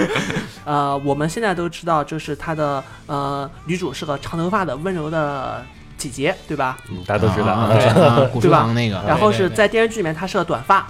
[0.66, 5.64] 呃，我们现在都知道，就是她的呃女主是个长头发的温柔的
[6.08, 6.76] 姐姐，对吧？
[6.90, 7.46] 嗯，大家都知道。
[7.46, 10.86] 啊哎啊古书对吧那个，然后是对对在电视剧里面他是个短发，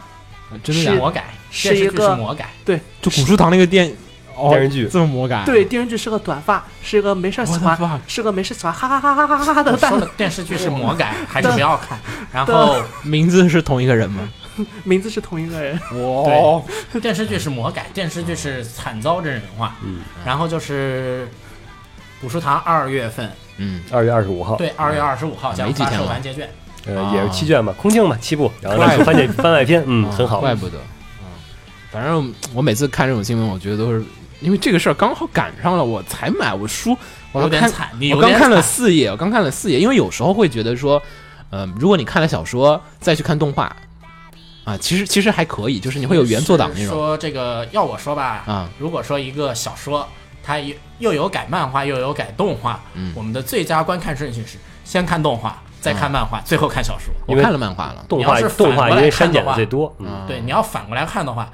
[0.62, 0.96] 真的假的？
[0.96, 3.94] 魔改，是电视剧一个是魔改，对就古书堂那个电
[4.36, 11.98] 哦电视剧这么魔改，对，电视剧是个短发，是一个没事喜欢是个没事喜欢哈哈哈哈哈哈哈的蛋我说了电视剧是魔改， 还是不要看。
[12.32, 14.28] 然后 名字是同一个人吗？
[14.84, 15.76] 名字是同一个人。
[15.94, 16.62] 哇，
[17.00, 19.74] 电视剧是魔改，电视剧是惨遭真人化。
[19.84, 21.28] 嗯，然后就是
[22.24, 26.48] 古书堂二月份，嗯，二月二十五号，对，二月二十五号将发没几天了售完结卷。
[26.86, 30.40] 呃，也是七卷吧，空镜嘛，七部，然后再出番外番外篇，嗯，很好。
[30.40, 30.78] 怪不得。
[31.20, 31.26] 嗯，
[31.92, 34.02] 反正我每次看这种新闻，我觉得都是
[34.40, 36.96] 因为这个事儿刚好赶上了，我才买我书，
[37.32, 41.02] 我有点惨，你有点我刚看了四页，我刚看了四页，因为有时候会觉得说，
[41.50, 43.64] 呃，如果你看了小说再去看动画，
[44.64, 46.88] 啊，其实其实还可以，就是你会有原作党那种。
[46.88, 50.08] 说这个要我说吧，啊，如果说一个小说，
[50.44, 57.12] 它又又有改漫画，又有改动画，嗯我们的最佳观看顺序是先看动画，再看漫画，最后看小说。
[57.26, 61.50] 我看了漫画了，动画你要是反动画过来因为删减看的最多，嗯，啊对，你要反过来看的话，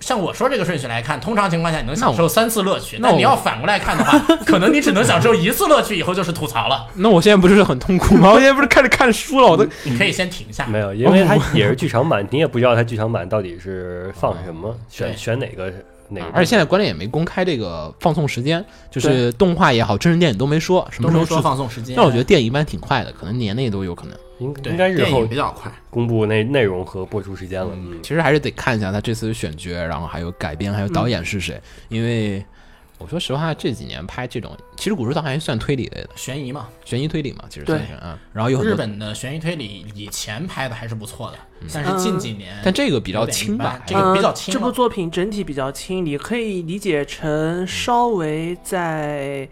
[0.00, 6.86] 像我说这个顺序来看，通常情况下你能享受三次乐趣，那你要反过来看的话， 可能你只能享受一次乐趣，以后就是吐槽了。
[6.94, 8.30] 那 我现在不是很痛苦吗？
[8.30, 10.64] 我现在不是开始看书了，我都你可以先停下。
[10.66, 15.70] 没有，因为它也是剧场版，你也不知道它剧场版到底是放什么，选选哪个
[16.10, 16.30] 哪个。
[16.32, 24.16] 而且现在关键也没公开这个放送时间，就是动画也好，真人电影都没说什么时候制都没说放送时间，但我觉得电影一般挺快的，可能年内都有可能。
[24.38, 25.70] 应应该日后比较快。
[25.90, 27.70] 公布那内容和播出时间了。
[27.74, 31.60] 嗯，其实还是得看一下他这次的选角，然后还有改编，还有导演是谁。
[31.90, 32.42] 因为
[33.00, 38.18] 我说实话，这几年拍这种，其实《古书堂》还算推理类的，悬疑嘛，悬疑推理嘛，其实对算是啊。
[38.32, 41.38] 然后有，日本的悬疑推理以前拍的还是不错的，
[41.72, 44.60] 但是近几年，但这个比较轻吧，这个比较轻呃。
[44.60, 49.48] 这部作品整体比较轻，你可以理解成稍微在，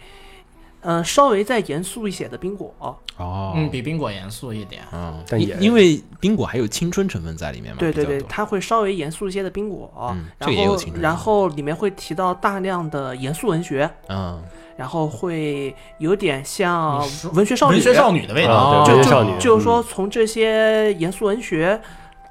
[0.80, 2.74] 呃，稍微再严肃一些的冰果。
[3.16, 4.82] 哦，嗯，比冰果严肃一点。
[4.92, 14.42] 嗯，但也因因为冰果还有青春成分在里面嘛，对对对，它会稍微严肃一些的冰果，嗯然后个也有青春然后里面会提到大量的严肃文学，嗯，
[14.76, 16.98] 然后会有点像
[17.34, 18.52] 文学少女，文学少女的味道。
[18.52, 21.80] 哦啊，对，就文学少女，就是说嗯从这些严肃文学。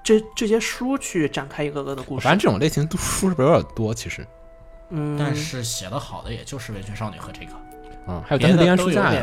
[0.04, 3.94] 这这些书去展开一个个的故事反，正这种类型的书是不是有点多？
[3.94, 4.26] 其实，
[4.90, 7.52] 嗯，但是写的好的也就是文学少女和这个，
[8.08, 9.14] 嗯，还有丹特利安书架。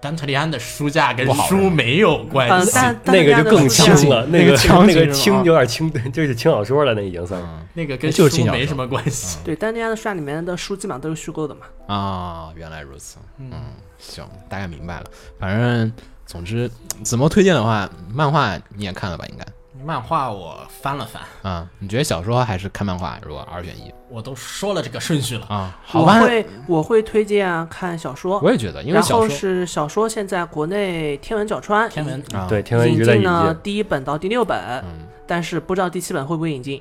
[0.00, 2.78] 丹特利安的书架跟书没有关嗯，系。
[3.04, 7.40] 那个就更轻轻了，那个个那个轻有点轻，就是轻小说了，那已经算
[7.72, 9.38] 那个跟就是书轻小说没什么关系。
[9.42, 11.62] 对，丹特利安的书架里面的书基本上都是虚构的嘛。
[11.86, 13.16] 啊，原来如此。
[13.38, 13.58] 嗯嗯，
[13.98, 15.06] 行，大概明白了。
[15.38, 15.90] 反正
[16.26, 16.70] 总之，
[17.02, 19.24] 怎么推荐的话，漫画你也看了吧？
[19.30, 19.46] 应该
[19.82, 21.68] 漫画我翻了翻，啊。
[21.78, 23.18] 你觉得小说还是看漫画？
[23.22, 25.46] 如果二选一我都说了这个顺序了。
[25.46, 26.20] 啊，好吧。
[26.20, 36.80] 我会我会推荐看小说，我也觉得，因为然后小说是小说现在国内天文角川天文啊，对，天文一引进了，第一本到第六本，嗯但是不知道第七本会不会引进。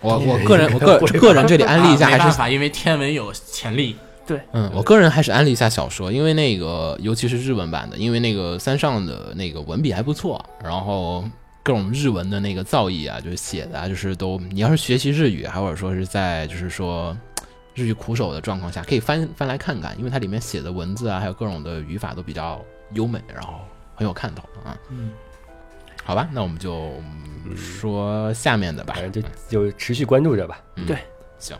[0.00, 3.96] 我 我个人 我个个人这里安利一下，还是因为天文有潜力。
[4.24, 11.24] 对嗯，我个人还是安利一下小说，因为那个尤其是日文版的，因为那个三上的那个文笔还不错，然后
[11.62, 17.16] 各种日文的那个造诣啊，就是写的啊，就是都你要是学习日语，或者说是在就是说
[17.74, 23.60] 日语苦手的状况下，可以翻翻来看看，因为它里面写的文字啊，还有各种的语法都比较优美，然后
[23.94, 24.76] 很有看头啊。
[24.90, 25.12] 嗯，
[26.04, 26.92] 好吧，那我们就
[27.56, 29.10] 说下面的吧反。
[29.10, 30.60] 正就就持续关注着吧。
[30.76, 30.96] 嗯对
[31.38, 31.56] 行，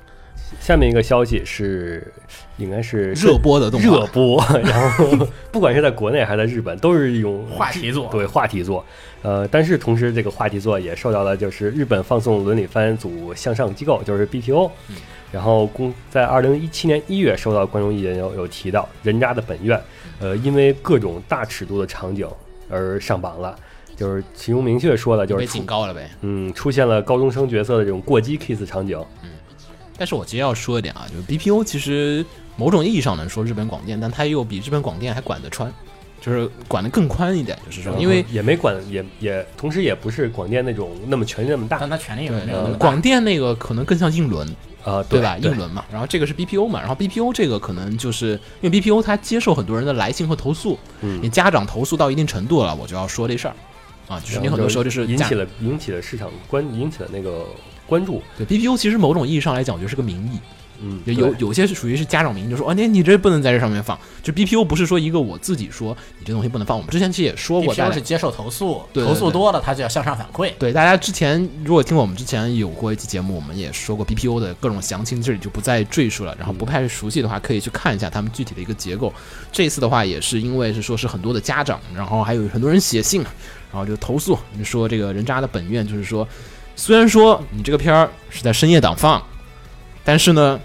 [0.61, 2.13] 下面一个消息是，
[2.57, 8.85] 应该是热播的动画热播， 然后 不管是在国内还是在日本，都是一种话题作对话题作。
[9.23, 14.97] 呃，但是同时这个话题作也受到了就是日本放送伦理番组向上机构，就是 BPO，、嗯
[15.33, 19.81] 然后公在二零一七年一月收到观众意见有有提到人渣的本愿，
[20.21, 22.29] 呃，因为各种大尺度的场景
[22.69, 23.57] 而上榜了。
[23.97, 26.11] 就是其中明确说的，就是被警告了呗。
[26.21, 29.03] 嗯出现了高中生角色的这种过激 kiss 场景。
[29.97, 32.25] 但是我其实要说一点啊，就是 BPO 其实
[32.57, 35.73] 某种意义上能说日本广电，但它又比日本广电还管得穿，
[36.21, 41.79] 就是管得更宽一点，就是说，因为也没管，也也同时也不是广电那种那么权力那么大。
[41.81, 42.79] 但他权力也没有那么大。
[42.79, 44.47] 广电那个可能更像英伦，
[44.85, 45.37] 啊，对吧？
[45.41, 45.51] 对。
[45.51, 51.21] 英伦嘛，然后这个是 BPO 嘛，然后 BPO 这个可能就是因为 BPO 它接受很多人的来信和投诉，嗯。
[51.23, 53.55] 你家长投诉到一定程度了，我就要说这事儿。
[54.09, 57.47] 啊，就是你很多时候就是家引起了引起了市场关，引起了那个
[57.87, 58.23] 关注。
[58.37, 60.39] 对 BPU 其实某种意义上来讲，我觉得是个名义，
[60.81, 70.53] 嗯，有有有些是属于是家长名义，就说啊，你你这不能在这上面放，就 BPU 不是说一个我自己说你这东西不能放，我们之前其实也说过，大 BPO 家是接受投诉，对对对投诉多了他就要向上反馈。
[70.59, 76.35] 对，大家之前如果听我们之前有过一期节目，我们也说过 BPU 的各种详情，这里就不再赘述了。
[76.37, 79.13] 然后不太熟悉的话，可以去看一下他们具体的一个结构。
[79.53, 83.23] 这次的话，也是因为是说是很多的家长，然后还有很多人写信，
[83.71, 86.27] 然后就投诉，你说这个人渣的本愿就是说，
[86.75, 89.23] 虽然说你这个片儿是在深夜档放，
[90.05, 90.59] 但是呢，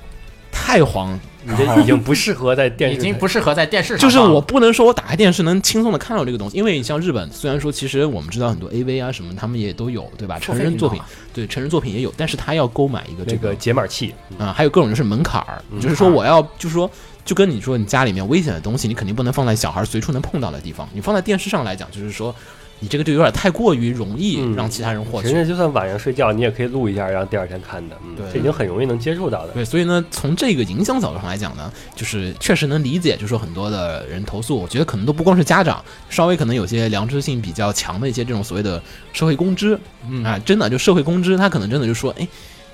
[0.52, 10.40] 太黄，你这已经不适合在电视已经不适合在电视上就是我不能说我打开电视能轻松的看到这个东西，因为你像日本，虽然说其实我们知道很多 AV 啊什么，他们也都有，对吧？
[10.40, 11.00] 成人作品。
[11.00, 16.90] 啊，对成人作品也有，但是他要购买一个这个解码器，啊、还有各种就是门槛儿，就是说我要，就是说，
[17.24, 22.34] 就跟你说，你家里面危险的东西，你肯定不能放在小孩随处能碰到的地方，你放在电视上来讲，就是说，
[22.80, 25.30] 你这个就有点太过于容易嗯让其他人获取。
[25.30, 27.96] 人家就算晚上睡觉，你也可以录一下，然后第二天看的。
[28.06, 29.54] 嗯，对这已经很容易能接触到的。
[29.54, 38.82] 对，所以呢，从这个影响角度上来讲呢，就是确实能理解，就是说很多的人投诉，我觉得可能都不光是家长，稍微可能有些良知性比较强的一些这种所谓的
[39.14, 42.28] 社会公知，嗯啊，真的就社会公知，他可能真的就说，哎，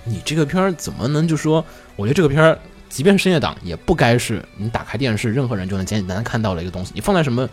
[0.03, 1.63] 你这个片儿怎么能就说，
[1.95, 2.57] 我觉得这个片儿。
[2.89, 6.91] 即便是深夜档，也不该是你打开电视，任何人就能简简单单看到的一个东西。
[6.93, 7.49] 你放在什么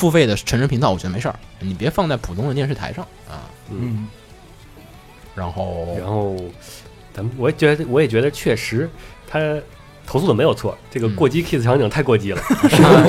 [0.00, 3.44] 付费的成人频道，我觉得没事儿，你别放在普通的电视台上啊。
[3.68, 4.08] 嗯，
[5.34, 6.34] 然后，然后，
[7.12, 8.88] 咱们我也觉得，我也觉得确实
[9.28, 9.38] 他
[10.06, 12.40] 投诉的没有错，这个嗯过激 kiss 场景太过激了。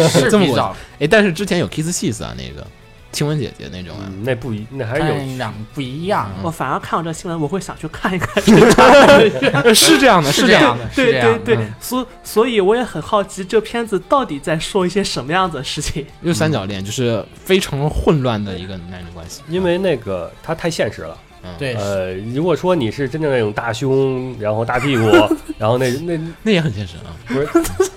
[0.09, 2.67] 是 这么哎，但是之前有 Kiss Kiss 啊，那个
[3.11, 8.41] 亲吻姐姐那种啊，嗯，那不一，那还是有看两不一样，嗯我反而看到这新闻，我会想去看一看。
[9.75, 11.21] 是这样的，是这样的，是对。
[11.21, 16.05] 对对，所所以我也很好奇，这片子到底在说一些什么样子的事情？
[16.21, 19.41] 又三角恋，就是非常混乱的一个男女关系。
[19.47, 21.17] 因为那个他太现实了。
[21.57, 25.03] 对，呃，如果说你是真正那种大胸，然后大屁股，
[25.57, 27.45] 然后那那那也很现实啊，不是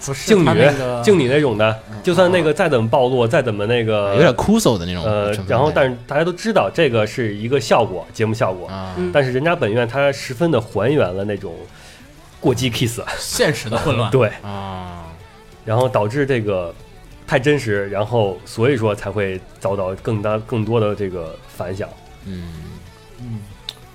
[0.07, 0.71] 不是敬女
[1.03, 5.31] 敬你那种的，就算那个再怎么暴露，再怎么那个有点枯燥的那种呃。
[5.47, 8.71] 然后但是大家都知道这个是一个效果，节目效果，
[9.13, 11.55] 但是人家本院它十分的还原了那种
[12.41, 14.11] 过激 kiss，现实的混乱。
[14.11, 15.05] 对，啊，
[15.65, 16.75] 然后导致这个
[17.27, 21.89] 太真实，然后所以说才会遭到更大更多的这个反响。
[22.27, 22.49] 嗯
[23.25, 23.41] 嗯，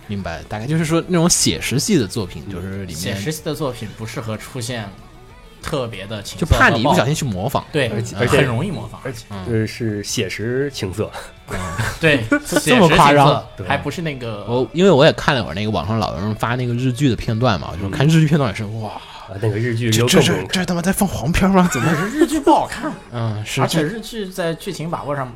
[0.08, 4.90] 明白，大概就是说那种写实系的作品，就是里面写实系的作品不适合出现
[5.62, 7.66] 特别的情就怕你一不小心去模仿。
[7.72, 9.00] 对，而且呃而且很容易模仿。
[9.04, 9.46] 而且嗯。
[9.62, 11.12] 呃是写实情色，
[12.00, 12.24] 对，
[12.64, 13.46] 这么夸张？
[13.68, 21.70] 还不是那个我因为我也看了会儿那个网上老有人发那个日剧的片段嘛，就是看日剧片段也是哇，啊，那个日剧这这这他妈在放黄片吗？
[21.72, 21.94] 怎么？
[21.96, 25.32] 是 日剧不好看，嗯，是而且日剧在剧情把握上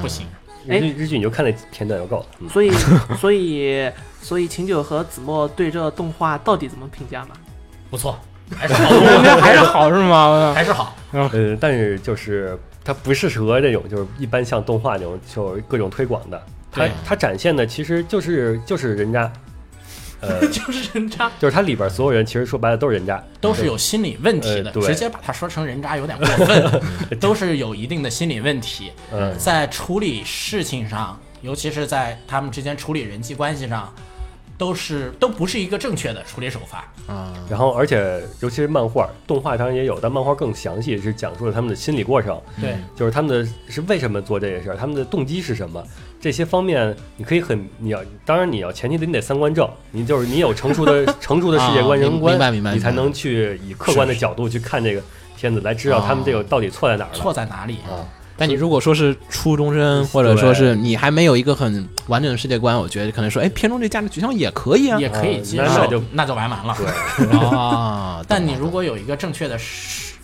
[0.00, 0.26] 不行。
[0.66, 2.26] 日剧日剧你就看那片段就够了。
[2.40, 2.70] 嗯所以，
[3.20, 7.30] 所以，所以秦九和子墨对这动画到底怎么评价嘛？
[7.90, 8.18] 不错，
[8.56, 8.88] 还是好
[9.40, 10.52] 还是好是吗？
[10.54, 10.94] 还是好。
[11.12, 19.32] 呃，但是就是它不适合这种就是一般像动画那种就是各种推广的，它对它展现的其实就是就是人渣，
[20.20, 26.80] 呃， 就是人渣，就是它里边所有人其实说白了都是人渣，都是有心理问题的，呃直接把它说成人渣有点过分，
[27.20, 33.92] 都是有一定的心理问题，嗯，在处理事情上，尤其是在他们之间处理人际关系上，
[34.56, 36.90] 都是都不是一个正确的处理手法。
[37.06, 45.80] 啊，然后而且尤其是漫画，动画当然也有，但漫画更详细，是讲述了他们的心理过程，对，就是他们的是为什么做这些事儿，他们的动机是什么，
[46.20, 55.02] 这些方面你可以很你要，当然你要前提得你得三观正，你就是你有成熟的 成熟的世界观、啊人观，明白明白你才能去以客观的角度去看这个
[55.36, 57.14] 片子，来知道他们这个到底错在哪儿了。
[57.14, 57.74] 错在哪里？
[57.88, 58.02] 啊，
[58.36, 64.98] 但你如果说是初中生，或者说是你还没有一个很完整的世界观，我觉得可能说，哎，片中这价值取向也可以啊。
[64.98, 66.76] 也可以接受，啊那那就那就完完了。
[66.78, 70.14] 对， 啊， 但你如果有一个正确的世，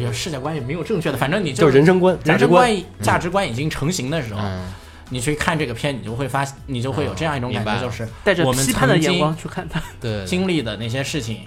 [0.00, 2.66] 有世界观也没有正确的，反正你就是人生观、价值观。
[2.68, 4.60] 人生观、价值观已经成型的时候，嗯，
[5.08, 9.80] 你去看这个片，你就会发，你就会有这样一种感觉，就是带着我们批判的眼光去看它。
[10.00, 11.40] 对，经历的那些事情，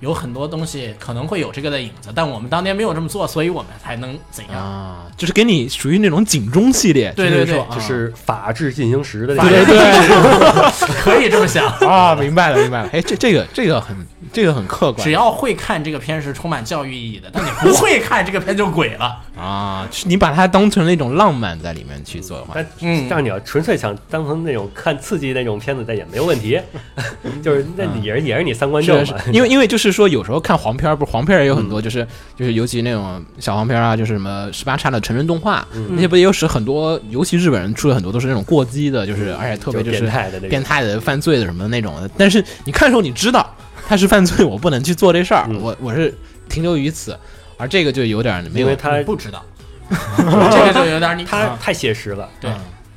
[0.00, 4.56] 有很多东西可能会有这个的影子，但我们当年没有这么做，所以我们才能怎样？
[4.56, 7.74] 啊，就是给你属于那种警钟系列，对对对就是说啊。
[7.74, 11.66] 就是法治进行时的那对对对可以这么想。
[11.80, 13.96] 啊，明白了明白了，哎，这这个这个很
[14.32, 15.04] 这个很客观。
[15.04, 19.20] 只要会看这个片是充满教育意义的，但你不会看这个片就鬼了。
[19.38, 26.60] 啊，你把它当成那种浪漫在里面去做的话，但嗯但是你要纯粹想当成那种看刺激那种片子，但也没有问题。
[27.42, 29.04] 就是那也是也是你三观正嘛。
[29.04, 42.10] 是是，，因为因为就是说，有时候看黄片儿，不是黄片儿也有很多，就是、就是尤其那种小黄片儿啊，就是什么十八叉的成人动画，那些不也有使很多，尤其日本人出了很多都是那种过激的，就是而且特别就是是变态的变态的、犯罪的什么那种的。
[42.16, 43.48] 但是你看的时候，你知道
[43.88, 46.14] 他是犯罪，我不能去做这事儿，嗯我我是
[46.48, 47.18] 停留于此。
[47.56, 49.44] 而这个就有点没有因为他不知道，
[49.88, 52.50] 这个就有点你他太写实了，对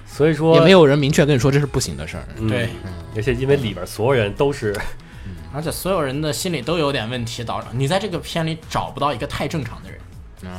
[0.05, 2.23] 所以说也没有人明确跟你说这是不行的事儿。
[2.37, 2.69] 嗯对，
[3.15, 4.75] 而且因为里边所有人都是
[5.53, 9.99] 而且所有人的心里都有点问题，导致你在这个片里找不到一个太正常的人。
[10.43, 10.49] 嗯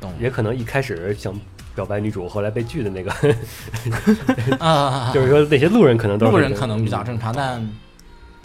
[0.00, 1.32] 懂也可能一开始想
[1.74, 3.12] 表白女主，后来被拒的那个，
[4.58, 7.66] 啊， 就是说那些路人可能都是路人可能比较正常，但就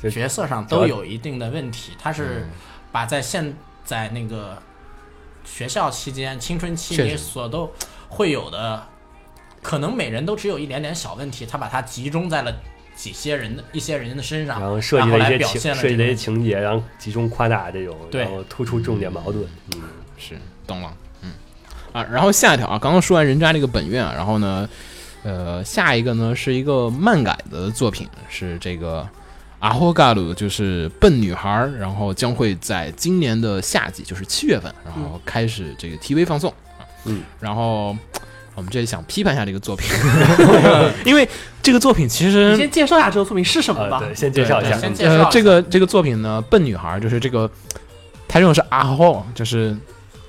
[0.10, 1.94] 角色上都有一定的问题。
[1.98, 2.48] 他是
[2.92, 4.58] 把在现在那个
[5.44, 7.72] 学校期间、青春期里所都
[8.10, 8.84] 会有的，
[9.62, 12.54] 可能每人都只有一点点小问题，他把它集中在了
[12.96, 18.22] 几些人的一些人的身上，然后设计了一来些情设计了一些情节，然后集中夸大这种，对。
[18.22, 19.44] 然后突出重点矛盾。
[19.76, 19.82] 嗯，
[20.18, 20.38] 是
[20.68, 21.32] 懂了，嗯。
[21.92, 24.70] 啊，然后下一条啊，刚刚说完人渣这个本院啊，然后呢，
[25.24, 29.08] 呃，下一个呢是一个漫改的作品，是这个
[29.64, 31.50] 阿霍嘎鲁，就是笨女孩，
[31.80, 36.52] 然后将会在今年的夏季，就是七月份，然后开始这个 TV 放送。
[36.78, 37.96] 啊，嗯，然后。
[38.56, 39.90] 我们这里想批判一下这个作品，
[41.04, 41.28] 因为
[41.64, 43.98] 这个作品其你实先介绍一下这个作品是什么吧。
[44.00, 47.50] 呃对，先介绍一下，先介绍一下，呃这个这个作品呢，笨女孩就是这个，
[48.28, 49.76] 他用的是阿霍，就是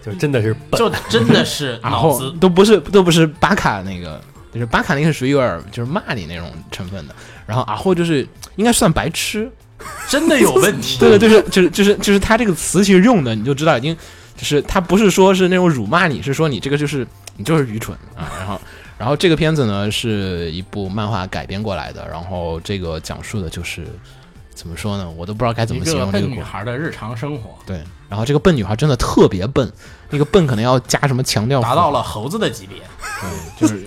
[0.03, 2.33] 就真的是笨，就真的是 脑子。
[2.40, 4.18] 都不是都不是巴卡那个，
[4.55, 7.14] 就是巴卡那个是属于有点就是骂你那种成分的，
[7.47, 9.51] 然后阿霍就是应该算白痴，
[10.09, 10.99] 真的有问题。
[10.99, 13.95] 对对，就是就是就是就是他这个词其实用的你就知道已经
[14.37, 18.61] 就是他不是说是那种辱骂你，是说你这个就是你就是愚蠢啊，然后。
[18.97, 23.85] 然后这个片子呢是一部漫画改编过来的，然后这个讲述的就是
[24.55, 26.43] 怎么说呢，我都不知道该怎么形容这个故事。
[26.45, 29.71] 孩的日常生活，对，然后这个笨女孩真的特别笨，
[30.11, 32.79] 那个笨可能要加什么强调符，达到了猴子的级别。
[33.21, 33.85] 对，就是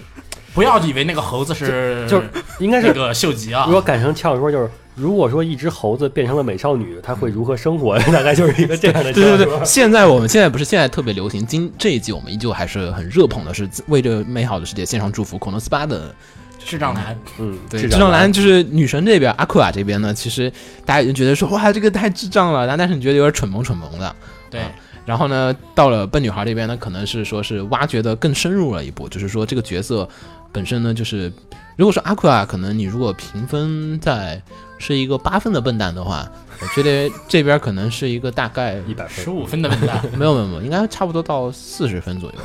[0.58, 7.96] 不要以为那个猴子是就是应该是那个秀吉啊如，果改成俏说，就是如果说一只猴子变成了美少女，她会如何生活？
[8.12, 9.63] 大概就是一个这样的对对对。
[9.63, 15.38] 现在我们现在不是现在特别流行，今这一季我们依旧还是很热捧的，是为这美好的世界献上祝福。
[15.38, 16.12] 恐龙斯巴的
[16.58, 20.52] 智障男，嗯，对智智障男就是女神这边，阿库亚这边呢，其实
[20.84, 24.15] 大家已经觉得说哇这个太智障了，但但是你觉得有点蠢萌蠢萌的。
[24.50, 24.62] 对，
[25.08, 30.08] 然后呢，到了笨女孩这边呢，可能是说是挖掘的更深入了一步，就是说这个角色
[30.52, 31.32] 本身呢，就是
[31.78, 34.41] 如果说阿库啊，可能你如果评分在
[34.78, 36.28] 是一个八分的笨蛋的话，
[36.60, 42.36] 我觉得这边可能是一个大概一百分十，五分的笨蛋， 没有没有没有，应该差不多到四十分左右。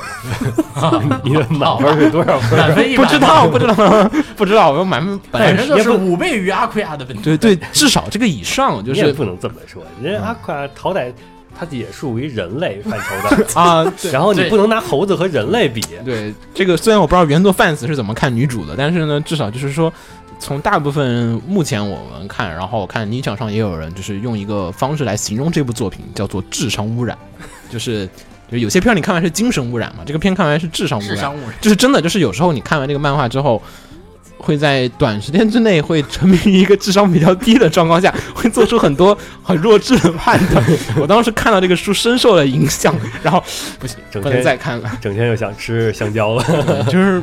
[1.21, 2.57] 你的满分是多少分？
[2.57, 3.73] 满分一百不知道不知道
[4.37, 7.23] 不知道，我满分本来是反正就是五倍于阿奎亚的笨蛋。
[7.23, 11.11] 对对，至少这个以上就是不能这么说，人家阿夸好歹
[11.57, 15.81] 它也属于人类范畴的， 啊，然后你不能拿猴子和人类比。
[16.03, 19.91] 对，这个虽然我不知道原作 fans 是怎么看女主的，但是呢，至少就是说，
[20.39, 27.17] 从大部分目前我们看，然后我看泥场上也有人就是用一个方式来形容这部作品，叫做智商污染，
[27.69, 28.09] 就是
[28.51, 33.61] 就有些片儿你看完是精神污染嘛，这个片看完是智商污染，智商污染，就是真的，就是有时候你看完这个漫画之后，
[34.43, 40.61] 会在短时间之内会沉迷于一个智商比较低的状况下，会做出很多很弱智的判断。
[40.97, 43.41] 我当时看到这个书深受了影响，然后
[43.79, 46.43] 不行，不能再看了，整天又想吃香蕉了，
[46.91, 47.21] 就是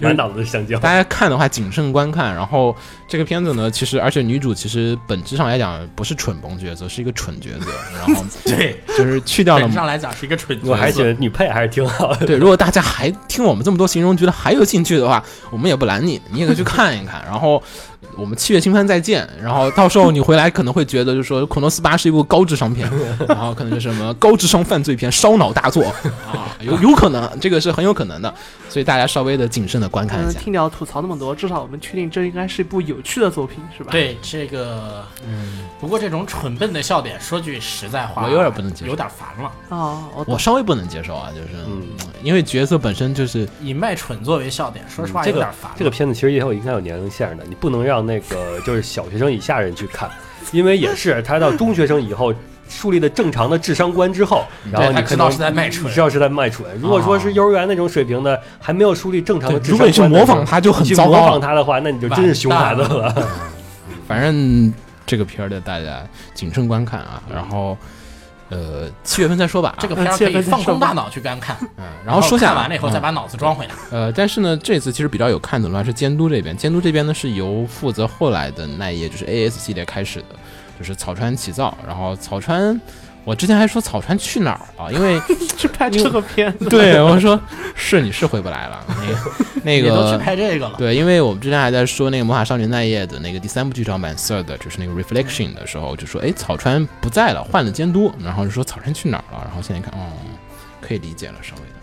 [0.00, 0.78] 满脑子是香蕉。
[0.78, 2.34] 大家看的话谨慎观看。
[2.34, 2.74] 然后
[3.06, 10.70] 这个片子呢，其实而且女主其实本质上来讲不是蠢萌角色，是一个蠢角色， 然后对，就是去掉了本质上来讲是一个蠢角色。
[10.70, 12.26] 我还觉得女配还是挺好的。
[12.26, 17.22] 对，如果大家还听我们这么多形容，觉得还有兴趣的话，我们也不拦你，你也可以去看一看。
[17.24, 17.62] 然后
[18.16, 19.28] 我们七月新番再见。
[19.42, 22.90] 然后到时候你回来可能会觉得，就是说《恐龙斯巴》是一部高智商片，
[23.28, 25.84] 然后可能是什么高智商犯罪片、烧脑大作
[26.32, 28.32] 啊，有有可能，这个是很有可能的。
[28.70, 30.38] 所以大家稍微的谨慎的观看一嗯，下。
[30.38, 39.52] 听你要吐槽那么多，至少我们确定这应该是一部有趣的作品，是吧？，对这个，嗯，不过这种蠢笨的笑点，说句实在话，我有点不能接受有点烦了。
[39.70, 41.82] 哦，我我稍微不能接受啊，就是，嗯
[42.22, 45.76] 因为角色本身就是以卖蠢作为笑点，说实话这个有点烦了。
[45.76, 50.08] 这个片子其实也有应该有年龄限制的，你不能让那个就是小学生以下人去看，
[50.52, 52.32] 因为也是他到中学生以后
[52.70, 56.64] 树立了正常的智商观之后，然后他你知道是在卖蠢你知道是在卖蠢。
[56.80, 61.32] 如果说是幼儿园那种水平的，还没有树立正常的智商观如果你去模仿他就很糟糕了。
[61.32, 63.12] 仿他的话，那你就真是熊孩子了。
[64.06, 64.72] 反正
[65.04, 66.02] 这个片儿的大家
[66.32, 67.76] 谨慎观看啊，然后
[68.48, 69.78] 呃七月份再说吧啊。
[69.80, 73.72] 这个片儿可以放空大脑去观看，嗯，然后说下看完了以后再嗯把脑子装回来。
[73.90, 80.26] 呃，但是呢，这次其实比较有看头的话是监督这边，监督这边呢是由负责后来的那一页就是 AS 系列开始的，
[80.80, 82.80] 就是草川启造，然后草川，
[83.22, 85.20] 我之前还说草川去哪儿了，因为
[85.58, 87.38] 去拍这个片子， 对我说
[87.74, 89.30] 是你是回不来了， 那个
[89.62, 90.18] 那个都去个。
[90.18, 100.06] 拍这个了，对，因为我们之前还在说那个《魔法少女奈叶》的那个第三部剧场版 Third，就是那个 Reflection 的时候，就说哎草川不在了，换了监督，然后就说草川去哪儿了，然后现在一看，哦，
[100.80, 101.79] 可以理解了，稍微的，嗯。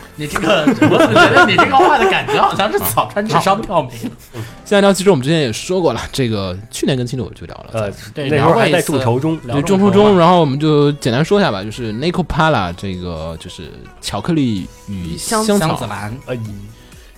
[0.16, 4.44] 你这个，我怎么觉得你这个话的感觉好像是草川智商票没了？
[4.64, 13.70] 现在聊，其实我们之前也说过了，这个去年跟青柳就聊了，呃，对那时候还在众筹中，对众筹中，然后我们就简单说一下吧，就是 Nico Pala 这个就是
[14.00, 16.36] 巧克力与香香草香子兰，呃，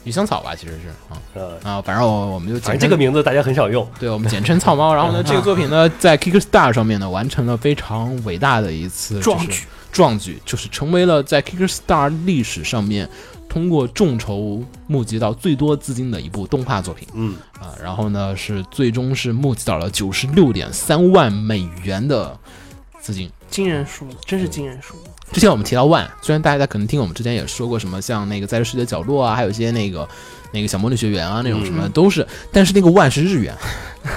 [0.04, 3.88] 与香草吧，其实是啊呃，啊，反正我我们就简称反正这个名字大家很少用。
[3.98, 4.94] 对我们简称草猫。
[4.94, 9.62] 然后呢， 这个作品呢在 Kickstarter 上面呢完成了非常伟大的一次就是壮举
[9.94, 13.08] 壮举，就是成为了在 Kickstarter 历史上面
[13.48, 17.06] 通过众筹募集到最多资金的一部动画作品。
[17.14, 22.36] 嗯，啊，然后呢是最终是募集到了九十六点三万美元的
[23.00, 23.30] 资金。
[23.48, 25.02] 惊人数目，真是惊人数目。
[25.32, 30.08] 之前我们提到万，虽然大家可能听我们之前也说过什么，像那个在这世界角落啊，还有一些那个
[30.52, 33.54] 那个小魔女学园啊那种什么都是，但是那个万是日元，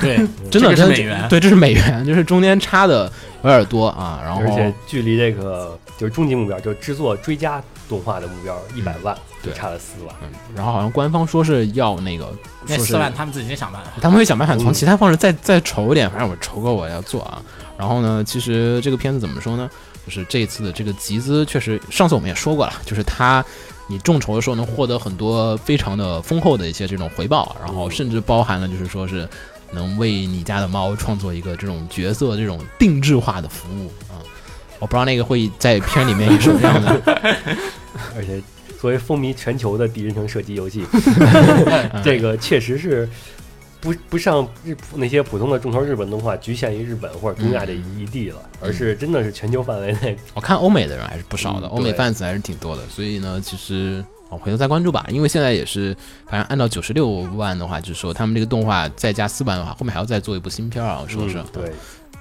[0.02, 0.18] 对，
[0.50, 3.12] 真的这是真的美元，对，这是美元，就是中间差的
[3.44, 4.20] 有点多啊。
[4.24, 10.16] 然后而且距离这个就是终极目标，就是制作追加动画的目标一百万，就对差了四万。
[10.22, 12.34] 嗯，然后好像官方说是要那个
[12.68, 13.92] 那四万他们自己得想办法。
[14.02, 17.42] 他们会想办法从嗯其他方式再再筹一点，反正我筹够我要做啊。
[17.78, 19.70] 然后呢，其实这个片子怎么说呢？
[20.06, 23.44] 就是这次的这个集资，确实上次我们也说过了，就是它
[23.88, 29.28] 你众筹的时候能获得很多非常的丰厚的一些这种回报，然后甚至包含了就是说是
[29.72, 34.22] 能为你家的猫创作一个这种角色这种定制化的服务啊。
[34.80, 37.02] 我不知道那个会在片里面是什么样的，
[38.16, 38.42] 而且
[38.80, 40.86] 作为风靡全球的第一人称射击游戏，
[42.06, 43.10] 这个确实是
[43.82, 50.16] 不不像日那些普通的众筹日本动画局限于日本或者东亚这一地了，而是真的是全球范围内。
[50.36, 61.72] 我看欧美的人还是不少的，嗯欧美对 fans 还是挺多的，所以呢，其实我回头再关注吧，因为现在也是，反正按照九十六万的话，就是说他们这个动画再加四万的话，后面还要再做一部新片儿啊，说是，嗯对，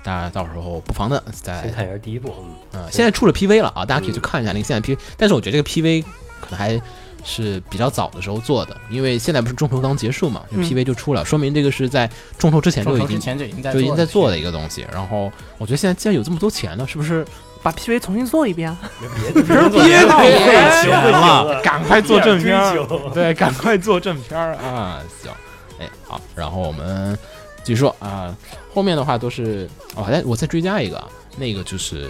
[0.03, 2.33] 大家到时候不妨的再先看一下第一部。
[2.39, 6.05] 嗯，嗯，现在出了 PV 了啊，大家可以去嗯看一下那个现在 PV，但是我觉得这个 PV
[6.41, 6.81] 可能还
[7.25, 14.87] 是比较早的时候做的，因为现在不是众筹刚结束嘛，就嗯 PV 就出了，说明这个是在众筹之前就已经前就已经在就已经在做的的一个东西。
[14.93, 17.27] 然后我觉得现在既然有这么多钱了，是不是
[17.67, 18.73] 把 PV 重新做一遍！
[19.01, 25.03] 别别别闹别别求了，赶快做正片儿对，赶快做正片儿啊！
[25.21, 25.33] 行，
[25.81, 27.19] 哎，好，然后我们
[27.65, 28.33] 继续说啊，
[28.73, 32.09] 后面的话都是哦，再我再追加一个啊，那个就是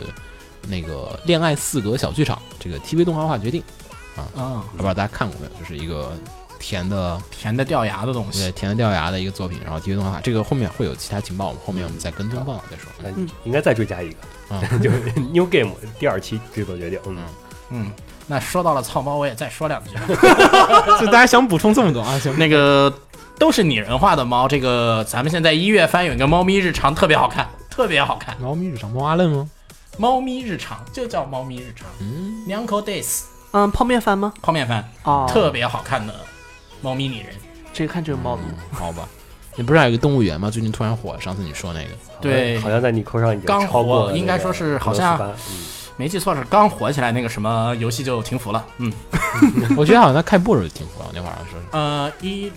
[0.69, 3.63] 那个《恋爱四格小剧场》这个 TV 动画化决定，
[4.15, 5.53] 啊啊，不知道大家看过没有？
[5.59, 6.13] 就是一个
[6.59, 8.53] 甜的甜的掉牙的东西对。
[8.53, 12.93] 甜的掉牙的一个作品，然后 TV 动画化，这个后面会有其他情报，我们后面我们再跟踪报道再说。
[13.03, 13.09] 那
[13.45, 14.17] 应该再追加一个，
[14.49, 15.01] 啊， 就是
[15.33, 16.99] New Game 第二期制作决定。
[17.07, 17.19] 嗯，
[17.71, 17.91] 嗯，
[18.27, 19.91] 那说到了草猫，我也再说两句。
[21.01, 22.19] 就大家想补充这么多啊？
[22.19, 22.93] 行，那个
[23.39, 28.37] 都是拟人化的猫，这个咱们现在一月番有一个猫咪日常，特别好看，特别好看。
[28.41, 29.49] 猫咪日常猫阿愣吗？
[29.99, 33.23] 猫咪日常就叫猫咪日常嗯，，Nyanko Days
[33.53, 34.33] 嗯，泡面番吗？
[34.43, 36.15] 泡面番，哦，特别好看的
[36.83, 37.29] 猫咪拟人。
[37.73, 39.09] 这个看就有猫嗯好吧。
[39.57, 40.51] 你不是还有个动物园吗？
[40.51, 41.89] 最近突然火，上次你说那个，
[42.21, 45.33] 对好像在你扣上已经刚火应该说是好像
[45.97, 48.65] 没记错是刚火起来那个什么游戏就停服了。
[48.79, 48.93] 嗯，
[49.77, 51.67] 我觉得好像在开播的时候就停服了，那会儿好像说是。
[51.73, 52.53] 呃，一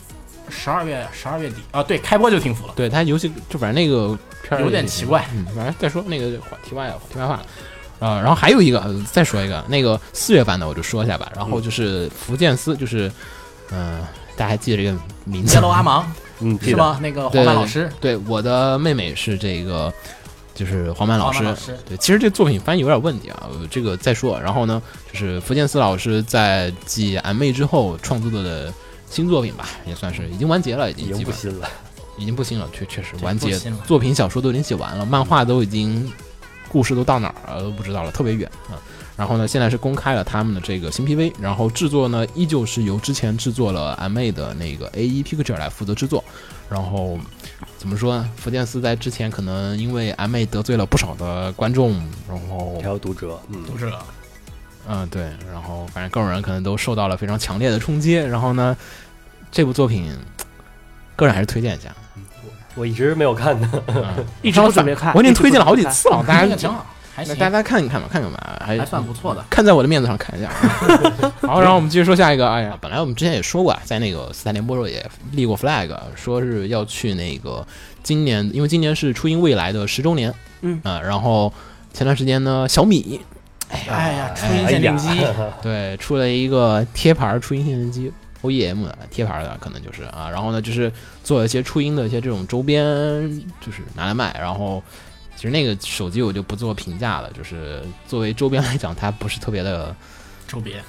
[0.49, 2.73] 十二月十二月底啊，对，开播就停服了。
[2.75, 6.31] 对他游戏就反正那个片儿有点奇怪嗯，反正再说那个
[6.67, 7.45] 题外题外话了。
[7.99, 11.29] 啊、然后还有一个，呃再说一个，那个四月份的我就说一下吧。
[11.35, 13.11] 然后就是福建司，就是，
[13.71, 13.99] 嗯、
[14.37, 16.99] 大家还记得这个名字耶罗阿芒嗯，是吗？
[17.01, 19.93] 那个黄曼老师，对，我的妹妹是这个，
[20.53, 21.43] 就是黄曼老师。
[21.43, 24.39] 老师，对，其实这作品翻译有点问题啊，呃这个再说。
[24.39, 24.81] 然后呢，
[25.11, 28.73] 就是福建四老师在继《M 妹》之后创作的
[29.09, 31.25] 新作品吧，也算是已经完结了，已已经。
[32.17, 36.11] 已经不新了，确确实完结了，作品小说都已经写完了，漫画都已经
[36.67, 38.75] 故事都到哪儿了都不知道了，特别远啊。
[39.19, 46.23] 然后呢，现在是公开了他们的这个新 PV，然后制作呢依旧是由之前制作了 MA 的那个 A E Picture 来负责制作。
[46.69, 47.19] 然后
[47.77, 48.29] 怎么说呢？
[48.37, 53.99] 福建斯在之前可能因为 MA 得罪了不少的观众，然后还有读者，嗯，读者
[54.87, 58.13] 嗯，对，然后反正各种人可能都受到了非常强烈的冲击。
[58.13, 58.77] 然后呢，
[59.51, 60.09] 这部作品，
[61.17, 61.93] 个人还是推荐一下。
[62.75, 63.69] 我一直没有看呢。
[63.87, 66.85] 嗯， 一直都准备看，我已经推荐了好几次了，大家这个挺好，
[67.19, 69.43] 还行，那大家看一看吧，看看吧，还还算不错的。
[69.49, 70.49] 看在我的面子上看一下。
[71.41, 72.49] 好，然后我们继续说下一个。
[72.49, 77.65] 哎呀，本来我们之前也说过啊，在那个斯坦联播时候也立过 flag，说是要去那个
[78.01, 80.33] 今年，因为今年是初音未来的十周年。
[80.61, 81.51] 嗯啊，然后
[81.93, 83.19] 前段时间呢，小米
[83.69, 85.07] 哎呀，初音限定机，
[85.61, 88.11] 对出了一个贴牌儿初音限定机
[88.41, 90.91] OEM 的贴牌儿的，可能就是啊，然后呢就是
[91.23, 92.83] 做了一些初音的一些这种周边，
[93.61, 94.35] 就是拿来卖。
[94.39, 94.81] 然后
[95.39, 99.95] 其实那个手机我就不做评价了，就是作为周边来讲，它不是特别的，
[100.45, 100.83] 周边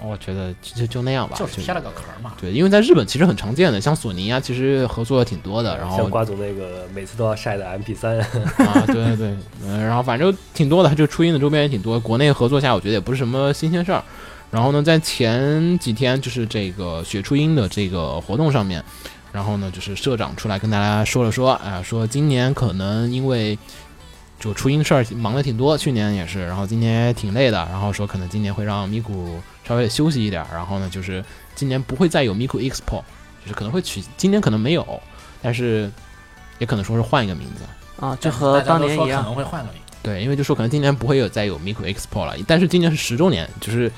[0.00, 1.34] 我觉得就就就那样吧。
[1.36, 2.34] 就是贴了个壳嘛。
[2.40, 5.76] 对，因为在日本其实很常见的，像索尼啊，其实合作的挺多的。
[5.76, 8.16] 然后像瓜总那个每次都要晒的 MP 三，
[8.64, 11.98] 啊，对对对，嗯，然后反正挺多的，就初音的周边也挺多。
[11.98, 14.00] 国内合作下，我觉得也不是什么新鲜事儿。
[14.52, 18.84] 然后呢，在前几天就是这个雪初音的这个活动上面，
[19.32, 23.58] 然后呢，就是社长出来跟大家说了说，啊、说今年可能因为
[24.38, 31.24] 就初音事儿忙的挺多，去年也是，然后今年也挺累的，然后说可能今年会让咪咕稍微休息一点儿，然后呢，就是
[31.54, 33.02] 今年不会再有咪咕 Expo，
[33.42, 35.00] 就是可能会取，今年可能没有，
[35.42, 35.90] 但是
[36.58, 37.64] 也可能说是换一个名字。
[37.98, 39.22] 啊，就和当年一样。
[39.22, 39.80] 可能会换个名。
[40.02, 43.90] 对，因为就说可能今年不会有再有 Miku Expo 了，但是今年是十周年，就是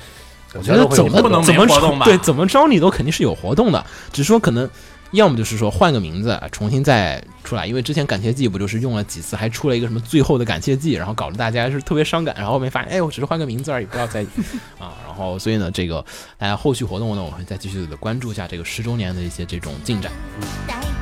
[0.55, 1.67] 我觉得怎么不能怎么
[2.05, 4.67] 对怎么着你都肯定是有活动的，只是说可能
[5.11, 14.27] 要么就是说换个名字重新再出来，因为之前感谢祭不就是用了几次，还出了一个什么最后的感谢祭，然后搞得大家是特别伤感，然后后面发现哎我只是换个名字而已，不要在意
[14.77, 16.03] 啊，然后所以呢这个
[16.37, 20.11] 大家后续活动呢我会再继续的关注一下这个十周年的一些这种进展。
[20.41, 20.98] 嗯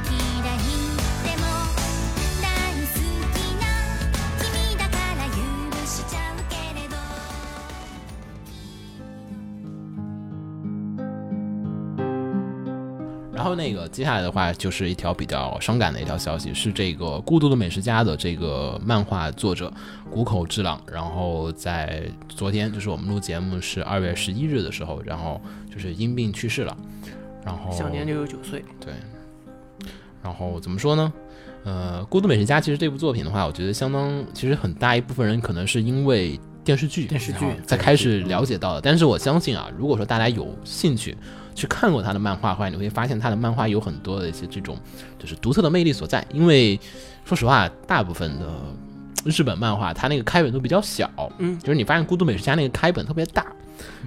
[13.47, 19.71] 后那个接下来的话就是一条比较伤感的一条消息，是这个《孤独的美食家》的这个漫画作者
[20.11, 25.41] 谷口智朗，然后在昨天，就是我们录节目是二月十一日的时候，然后
[25.71, 26.75] 就是因病去世了，
[27.45, 28.63] 然后享年六十九岁。
[28.79, 28.93] 对，
[30.21, 31.13] 然后怎么说呢？
[31.63, 38.81] 呃，《孤独美食家》其实这部作品的话，我觉得相当，其实很大一部分人可能是因为电视剧，电视剧才开始了解到的。
[38.81, 41.17] 但是我相信啊，如果说大家有兴趣
[41.57, 44.77] 去看过他的漫画的话，你会发现他的漫画有很多的一些这种
[45.17, 46.23] 就是独特的魅力所在。
[46.31, 46.79] 因为
[47.25, 48.45] 说实话，大部分的
[49.25, 53.45] 日本漫画它那个开本都比较小，嗯就是你发现《孤独美食家》那个开本特别大。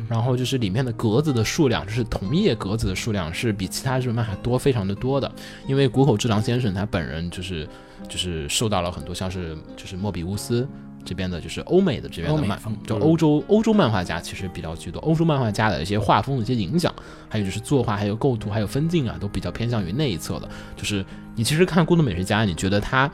[0.09, 5.30] 然后就是里面的格子的数量，就是同页格子的数量是比其他日本漫画多非常的多的。
[5.66, 7.68] 因为谷口治郎先生他本人就是
[8.09, 10.66] 就是受到了很多像是就是莫比乌斯
[11.05, 16.94] 这边的，就是欧美的这边的漫就欧洲欧洲漫画家其实比较居多，欧洲漫画家的一些画风的一些影响，
[17.28, 20.48] 还有就是作画、还有构图、还有分镜啊，都比较偏向于那一侧的。
[20.76, 23.11] 就是你其实看《孤独美食家》，你觉得它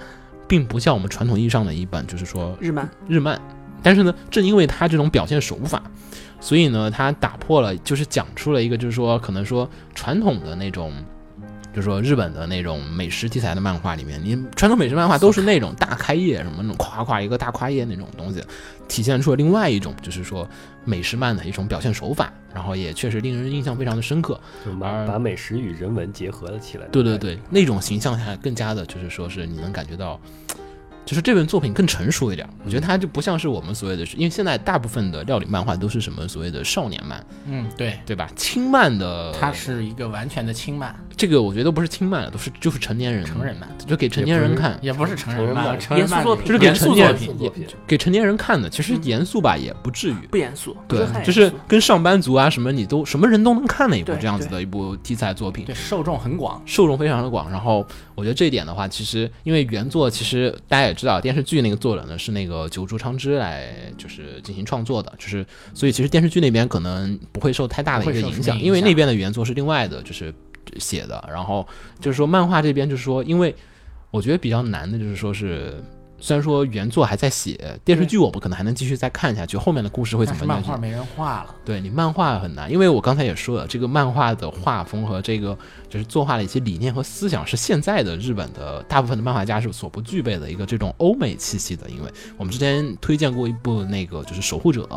[0.47, 3.41] 并不像我们传统意义上的一本，就是说日漫，日漫，
[3.82, 5.82] 但是呢，正因为他这种表现手法，
[6.41, 10.93] 所以呢，他打破了，就是讲出了一个，就是说可能说传统的那种。
[11.77, 18.43] 就是说，日本的那种美食题材的漫画里面，你传统美食漫画都是那种大开业，什么那种夸夸一个大跨页那种东西，
[18.89, 20.49] 体现出了另外一种，就是说
[20.87, 24.41] 美食漫的一种表现手法，然后也确实令人印象非常的深刻。
[24.64, 26.87] 就把把美食与人文结合了起来。
[26.87, 30.18] 对对对，那种形象下更加的，就是说是你能感觉到，
[31.05, 32.49] 就是这本作品更成熟一点。
[32.64, 38.31] 我觉得它就不像是我们所谓的，因为现在大部分的料理漫画都是什么所谓的少年漫，嗯，对，对吧？
[38.35, 44.79] 轻漫的，它是一个完全的轻漫，这个我觉得都不是轻漫，都是就是成年人，成人漫，就给成年人看。
[44.83, 55.64] 也不是成人漫，严肃作品就是给严肃成年作品，作品给成年人看的，其实严肃吧也不至于，不严肃，对就是跟上班族啊什么你都什么人都能看的一部这样子的一部题材作品。
[55.64, 57.51] 对，受众很广，受众非常的广。
[57.51, 68.61] 然后我觉得这一点的话，其实因为原作其实大家也知道，电视剧那个作者呢是那个九竹昌之来就是进行创作的，就是所以其实电视剧那边可能不会受太大的一个影响。
[68.61, 70.35] 因为那边的原作是另外的，就是
[70.79, 71.23] 写的。
[71.31, 71.67] 然后
[72.01, 73.55] 就是说漫画这边就是说，因为
[74.11, 75.83] 我觉得比较难的就是说是。
[76.19, 80.49] 虽然说原作还在写，电视剧我们可能还能继续再看下去，后面的故事会怎么样？
[80.49, 85.57] 漫画没人画了，对你漫画很难，因为我刚才也说了，这个漫画的画风和这个
[85.91, 91.87] 就是作画的一些理念和思想，是现在的日本的大部分的漫画家是所不具备的一个这种欧美气息的。
[91.91, 94.89] 因为我们之前推荐过一部那个就是《守护者》，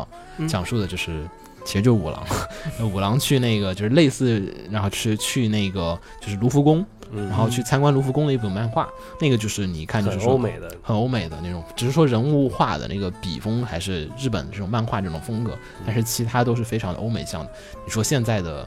[0.48, 1.28] 讲述的就是。
[1.64, 2.24] 其实就是五郎，
[2.92, 6.84] 五郎去那个就是类似，然后去去那个就是卢浮宫，
[7.14, 8.88] 然后去参观卢浮宫的一本漫画，
[9.20, 15.56] 那个就是你看就是说很欧美的，很欧美的那种，只是说人物画的那个笔锋还是日本这种漫画这种风格，
[15.86, 17.50] 但是其他都是非常的欧美向的。
[17.84, 18.66] 你说现在的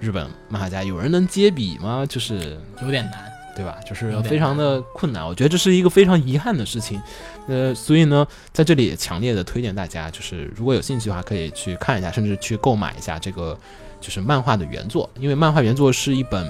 [0.00, 2.04] 日本漫画家有人能接笔吗？
[2.06, 3.32] 就是有点难。
[3.54, 3.78] 对吧？
[3.86, 7.00] 就是非常的困难，我觉得这是一个非常遗憾的事情。
[7.48, 13.58] 呃，所以呢，在这里也强烈的推荐大家，就是如果有兴趣的话，可以去看一下，甚至去购买一下这个
[14.00, 16.48] 就是漫画的原作，因为漫画原作是一本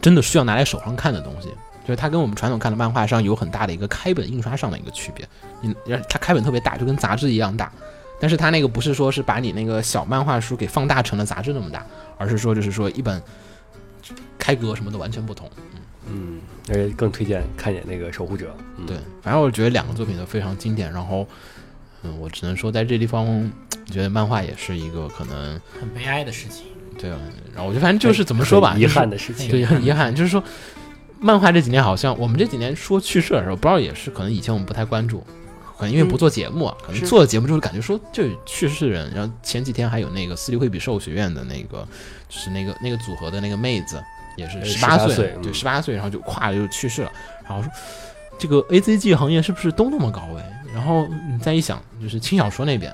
[0.00, 1.48] 真的需要拿在手上看的东西。
[1.82, 5.26] 就是它跟我们传统看的漫画上有很大的一个开本印刷上的一个区别，
[5.60, 5.74] 你
[6.08, 7.72] 它开本特别大，就跟杂志一样大，
[8.20, 11.84] 但是它那个不是说是把你那个小漫画书给放大成了杂志那么大，
[12.16, 13.20] 而是说就是说一本
[14.38, 15.50] 开格什么的完全不同。
[16.12, 18.46] 嗯，而且更推荐看一眼那个《守护者》。
[18.78, 20.92] 嗯对，，反正我觉得两个作品都非常经典。
[20.92, 21.26] 然后，
[22.02, 26.64] 嗯，我只能说在这地方，我觉得漫画也是一个可能很悲哀的事情。
[26.98, 27.10] 对。
[27.10, 29.50] 然后我就反正就是怎么说吧，遗憾的事情。
[29.50, 30.42] 对，很遗憾，就是说
[31.18, 35.24] 漫画这几年好像我们这几年说去世的时候，不知道也是可能以前我们不太关注。
[35.76, 41.88] 可能因为不做节目啊，可能做了节目之后感觉说就去世人，然后前几天还有那个私立惠比寿学院的那个，
[42.28, 43.98] 就是那个那个组合的那个妹子，
[44.40, 47.12] 也是呃十八18岁对，嗯十八岁，然后就咵就去世了，
[47.46, 47.70] 然后说
[48.38, 50.42] 这个 A Z G 行业是不是都那么高危？
[50.74, 52.92] 然后你再一想，就是轻小说那边，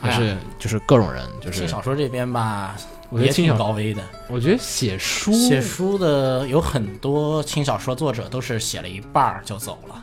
[0.00, 2.74] 还是哎就是各种人，就是轻小说这边吧，
[3.10, 4.02] 我觉得挺高危的。
[4.28, 10.02] 我觉得写书写书的有很多轻小说作者都是写了一半儿就走了，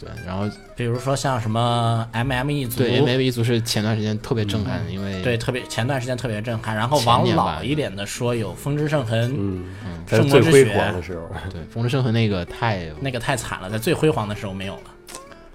[0.00, 6.74] 对，然后比如说像什么 M M 一族，对，MM 一族是前段时间特别震撼的，因为对特别前段时间特别震撼。
[6.74, 9.64] 然后前往老一点的说，有《风之圣痕》嗯，
[10.06, 14.82] 在圣魔最辉之血煌的时候， 对风之圣痕那个太，那个太惨了，在最辉煌的时候没有了。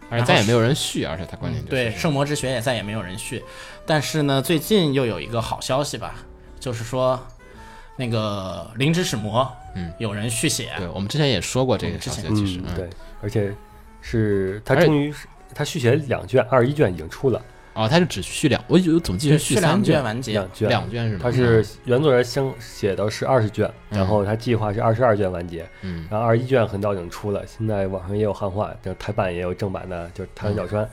[0.08, 3.44] 而且再也没有人续，而且他关键就是对，圣魔之血也再也没有人续。
[3.88, 6.14] 但是呢，最近又有一个好消息吧，
[6.60, 7.20] 就是说
[7.98, 10.70] 那个灵之使魔，嗯，有人续写。
[10.78, 12.88] 对，我们之前也说过这个之前消息，其实嗯，对，
[13.20, 13.52] 而且
[14.08, 15.26] 是他终于是
[15.56, 17.42] 他续写两卷，二十一卷已经出了
[17.74, 21.20] 哦，他是只续两，我有总记得续两三卷完结两，卷，两卷是吗？
[21.24, 30.88] 他是原作者先写的是二十卷，嗯然后他计划是二十二卷完结，嗯然后二十一卷很早已经出了，现在网上也有汉化，就台版也有正版的，就是台湾角川。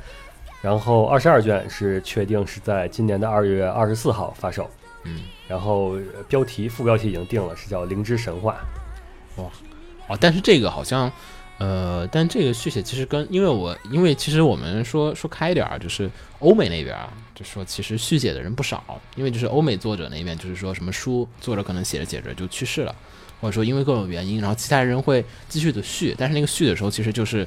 [0.62, 4.70] 然后二十二卷是确定是在今年的二月二十四号发售，
[5.04, 8.56] 嗯，然后呃标题副标题已经定了，是叫《灵之神话
[9.36, 9.44] 哇
[10.08, 11.12] 哦，但是这个好像。
[11.62, 16.10] 呃，但这个续写其实跟，因为我因为其实我们说说开一点儿，就是
[16.40, 22.92] 欧美那边啊，就说其实续写的人不少，因为就是欧美作者那边就是说什么书作者可能写着写着就去世了，
[23.40, 27.46] 或者说因为各种原因，然后其他人会继续的续，但是那个续的时候其实就是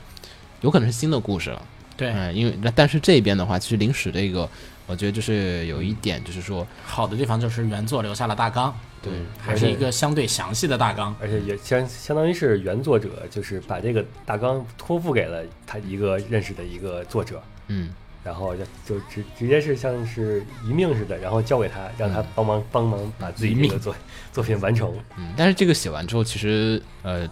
[0.62, 1.62] 有可能是新的故事了，
[1.98, 4.50] 对，嗯，因为但是这边的话，其实临时这个，
[4.88, 11.16] 我觉得就是有一点就是说，好的地方就是原作留下了大纲，对，还是一个相对详细的大纲。
[11.20, 17.90] 而且也相相当于是原作者，就是把这个大纲托付给了他一个认识的一个作者，嗯，
[18.24, 23.96] 然后就就直直接是像是一命似的，然后交给他，让他帮忙帮忙把自己这个作
[24.32, 24.94] 作品完成。
[25.18, 27.28] 嗯，但是这个写完之后，其实呃，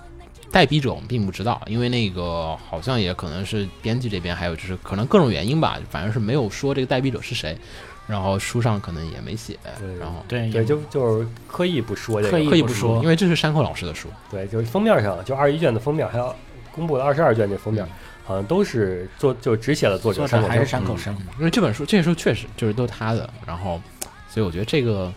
[0.53, 7.57] 代笔者我们并不知道，因为那个好像也可能是编辑这边，还有就是可能各种原因吧，反正是没有说这个代笔者是谁，
[8.05, 13.01] 然后书上可能也没写，对然后对对，就就是刻意不说这个，刻意刻意不不说。
[13.01, 16.33] 因为这是山口老师的书，对，就是封面上就二十一卷的封面，还有
[16.71, 17.83] 公布的二十二卷这封面，
[18.23, 23.81] 好像都是作就只写了作者山口还是山口生山口，因为这本书这本书确实就是都他的，然后
[24.29, 25.11] 所以我觉得这个，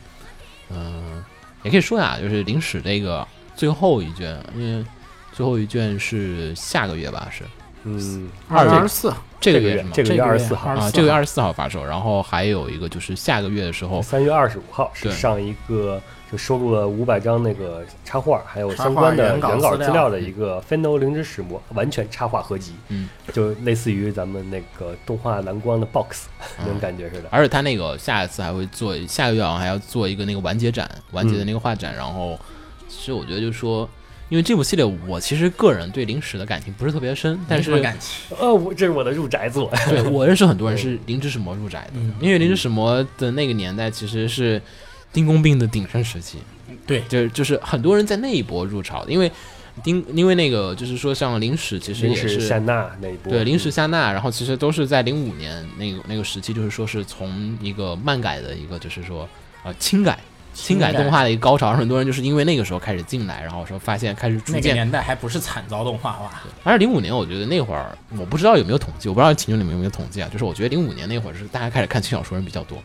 [0.70, 1.22] 嗯、
[1.62, 4.84] 也可以说呀，就是临史这个最后一卷，因为
[5.36, 7.44] 最后一卷是下个月吧，是。
[7.84, 8.70] 嗯，二月。
[8.70, 9.90] 二十四，这个月是吗？
[9.92, 16.00] 这个月月二十四号，啊，这个月二十四号发售，然后还有一个就是下个月的时候，三月二十五号是上一个
[16.32, 20.08] 就收录了五百张那个插画，还有相关的原稿资料。
[20.08, 26.28] 的一个《Final 灵之始末》完全插画合集，嗯，就类似于咱们那个动画蓝光的 box
[26.58, 27.28] 那种嗯感觉似的。
[27.30, 31.94] 而且他那个下一次还会做，下个月好像还要做一个那个完结展，完结的那个画展。
[31.94, 32.36] 然后，
[32.88, 33.88] 其实我觉得就是说，
[34.28, 38.36] 因为这部系列我其实个人对灵史的感情不是特别深，但是感情。
[38.36, 42.12] 呃，我这是我的入宅作，对我认识很多人是灵之使魔入宅的，嗯。
[42.20, 44.60] 因为灵之使魔的那个年代其实是
[45.12, 46.38] 丁公病的鼎盛时期，
[46.86, 49.30] 对，就是就是很多人在那一波入潮，因为
[49.84, 59.28] 丁因为那个就是说像灵史其实也是夏娜那一波，对，灵史夏娜，然后其实都是在零五年那个那个时期，就是说是从一个漫改的一个，就是说
[59.62, 60.18] 呃轻改
[60.56, 66.30] 轻改动画的一个高潮，很多人就是因为那个时候开始进来，然后说发现开始逐那个渐，年代还不是惨遭动画化，
[66.64, 72.78] 而且零五年我觉得那会儿我不知道有没有统计，我不知道秦九你们有没有统计啊，就是我觉得零五年那会儿是大家开始看轻小说人比较多，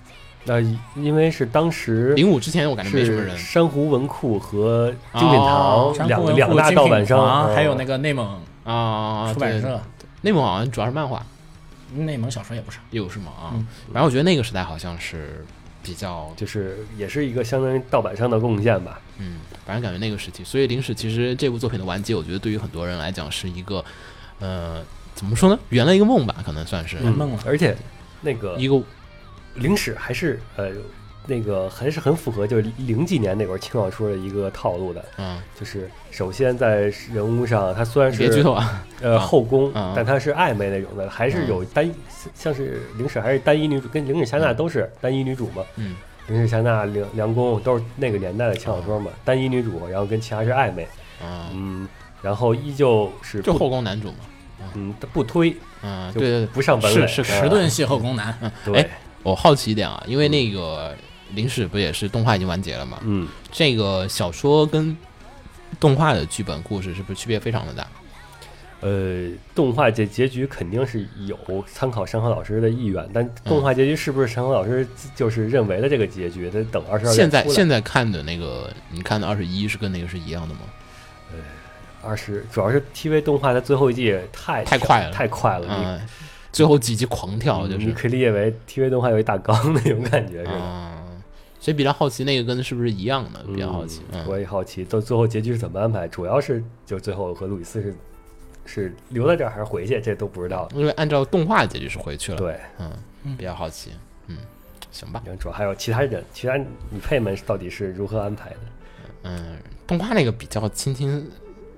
[0.43, 0.59] 那
[1.01, 3.37] 因为是当时零五之前我感觉没什么人。
[3.37, 5.93] 珊瑚文库和精品哦。
[5.97, 9.81] 堂两两大盗版商，还有那个内蒙啊，对出版社，
[10.21, 11.25] 内蒙好像主要是漫画。
[11.93, 12.79] 内蒙小说也不少。
[12.91, 13.31] 有是吗？
[13.37, 13.67] 啊嗯？
[13.93, 15.45] 然后我觉得那个时代好像是
[15.83, 18.99] 比较就是也是一个相当于盗版商的贡献吧。
[19.17, 23.83] 嗯，反正感觉那个时期，所以临时其实这部作品的完结，我觉得对于很多人来讲是一个，
[24.39, 27.75] 呃，怎么说呢，圆了一个梦吧，可能算是、圆梦了而且
[28.21, 28.81] 那个一个
[29.55, 30.71] 灵史还是呃
[31.27, 41.89] 那个还是很符合就是零几年那会儿轻小说的一个套路的，嗯，就是首先在人物上，它虽然是别剧透啊，呃后宫嗯，但它是暧昧那种的，还是有单
[42.33, 45.63] 像是零史还是单一女主，跟零史夏娜都是单一女主嘛。
[45.75, 45.95] 嗯。
[46.27, 50.87] 零史夏娜、梁梁宫都是那个年代的轻小说嘛，单一女主，然后跟其他是暧昧，
[51.21, 51.87] 嗯，嗯，
[52.21, 54.17] 然后依旧是就后宫男主嘛，
[54.75, 54.93] 嗯。
[55.11, 58.81] 不推，嗯，就对对对，不上本垒，是是迟钝系后宫男，对。
[58.81, 58.89] 哎，
[59.23, 60.95] 我好奇一点啊，因为那个
[61.33, 64.95] 临史不也是动画已经完结了嘛，嗯，这个小说跟
[65.79, 67.87] 动画的剧本故事是不是区别非常的大？
[68.81, 71.37] 呃，动画结结局肯定是有
[71.71, 76.49] 参考山河老师的意愿，但动画结局是不是山河老师就是认为的这个结局？
[76.49, 80.61] 得等二十二现在现在看的那个，你看的二十一是跟那个是一样的吗？
[81.31, 81.37] 呃
[82.03, 86.01] 二十，主要是 TV 动画的最后一季太太快了太快了，你嗯，
[86.51, 90.53] 最后几集狂跳就是你可以理解为 TV 动画有一大纲那种感觉是吧？
[90.55, 90.90] 嗯，
[91.61, 94.01] 所以比较好奇那个跟是不是一样的，比较好奇。
[94.11, 96.07] 嗯，我也好奇，到最后结局是怎么安排？
[96.07, 97.95] 主要是就最后和路易斯是
[98.65, 100.67] 是留在这儿还是回去，这都不知道。
[100.73, 102.91] 因为按照动画结局是回去了。，对，嗯，
[103.37, 103.91] 比较好奇。
[104.25, 104.37] 嗯，
[104.91, 105.21] 行吧。
[105.39, 108.57] 主要还有其他人，其他女配们到底是如何安排的？
[109.25, 111.29] 嗯，动画那个比较亲亲，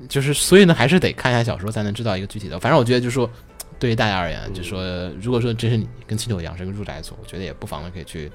[0.07, 2.57] 就是所以呢，还是得看一下小说才能知道一个具体的。
[2.57, 3.29] 反正我觉得就是说，
[3.77, 4.81] 对于大家而言，就说
[5.21, 8.31] 如果说这是你跟七九一样是个住宅组，我觉得也不妨的可以去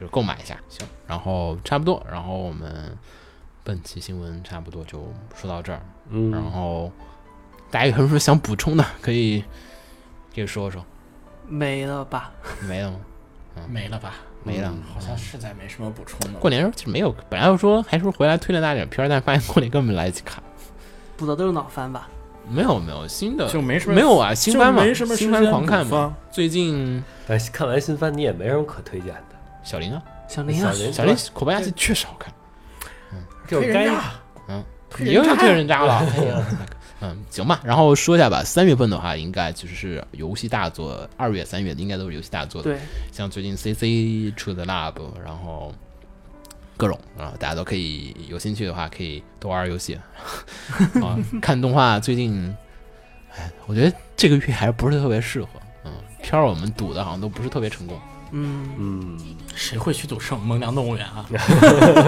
[0.00, 0.56] 就是购买一下。
[0.70, 2.96] 行，然后差不多，然后我们
[3.62, 5.80] 本期新闻差不多就说到这儿。
[6.08, 6.90] 嗯，然后
[7.70, 9.44] 大家有什么想补充的，可以
[10.34, 10.82] 可以说说。
[11.46, 12.32] 没了吧？
[12.66, 12.98] 没了吗？
[13.68, 14.14] 没了吧？
[14.42, 14.72] 没了。
[14.94, 16.38] 好像实在没什么补充的。
[16.38, 20.42] 过年时候其实没有，本来要说还说回来推荐大家点片儿，但发现过年根本没来得及看。
[21.16, 22.08] 补的都是脑翻吧？
[22.48, 26.16] 没有没有新的就没什么没有啊，新番嘛，没什么新番狂看嘛。
[26.32, 29.29] 最近哎看完新番你也没什么可推荐的，
[29.62, 32.32] 小林啊，小林啊小，林小林口碑还是确实好看。
[33.48, 33.88] 就是该
[34.46, 35.98] 嗯，推人渣你又又推人渣了。
[36.14, 36.46] 哎呀，
[37.00, 37.60] 嗯，行吧。
[37.64, 42.70] 然后说一下吧，三月份的话，应该其实是游戏大作，二月、三月应该都是游戏大作的。
[42.70, 42.78] 对，
[43.10, 44.94] 像最近 CC 出的 Lab，
[45.24, 45.74] 然后
[46.76, 49.98] 各种啊，大家都可以有兴趣的话，可以多玩游戏
[51.02, 51.98] 啊，看动画。
[51.98, 52.54] 最近，
[53.36, 55.48] 哎，我觉得这个月还是不是特别适合。
[55.84, 55.90] 嗯，
[56.22, 57.98] 片儿我们赌的好像都不是特别成功。
[58.32, 59.18] 嗯，嗯，
[59.54, 61.26] 谁会去赌这种萌娘动物园啊？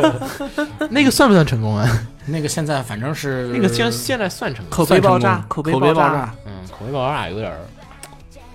[0.91, 1.89] 那个算不算成功啊？
[2.27, 6.11] 那个现在反正是那个现在现在算成功，口碑爆炸，口碑口碑炸。
[6.11, 6.35] 炸。
[6.47, 7.59] 嗯，口碑爆炸有点儿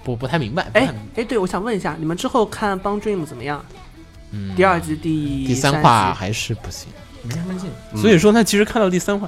[0.03, 0.67] 不不太明白。
[0.73, 3.63] 哎哎，对，我想问一下，你们之后看《帮 Dream》怎么样？
[4.31, 6.89] 嗯，第二季第第三话还是不行。
[7.23, 7.69] 没什么劲。
[7.93, 9.27] 嗯所以说他，其实看到第三话，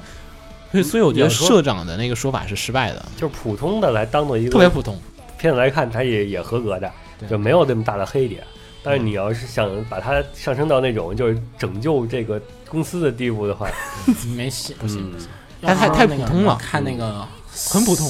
[0.72, 4.98] 所以所以我觉得社长的那个说法是失败的，就是普通的来当做一个特别普通。
[5.38, 6.90] 片子来看，他也也合格的，对
[7.28, 8.46] 就没有那么大的黑点。
[8.82, 13.68] 但是你要是想把它上升到那种就是拯救这个公司的地步的话，
[14.34, 15.28] 没戏，不行嗯不行。
[15.60, 18.06] 它太要说那个太普通了看那个很普通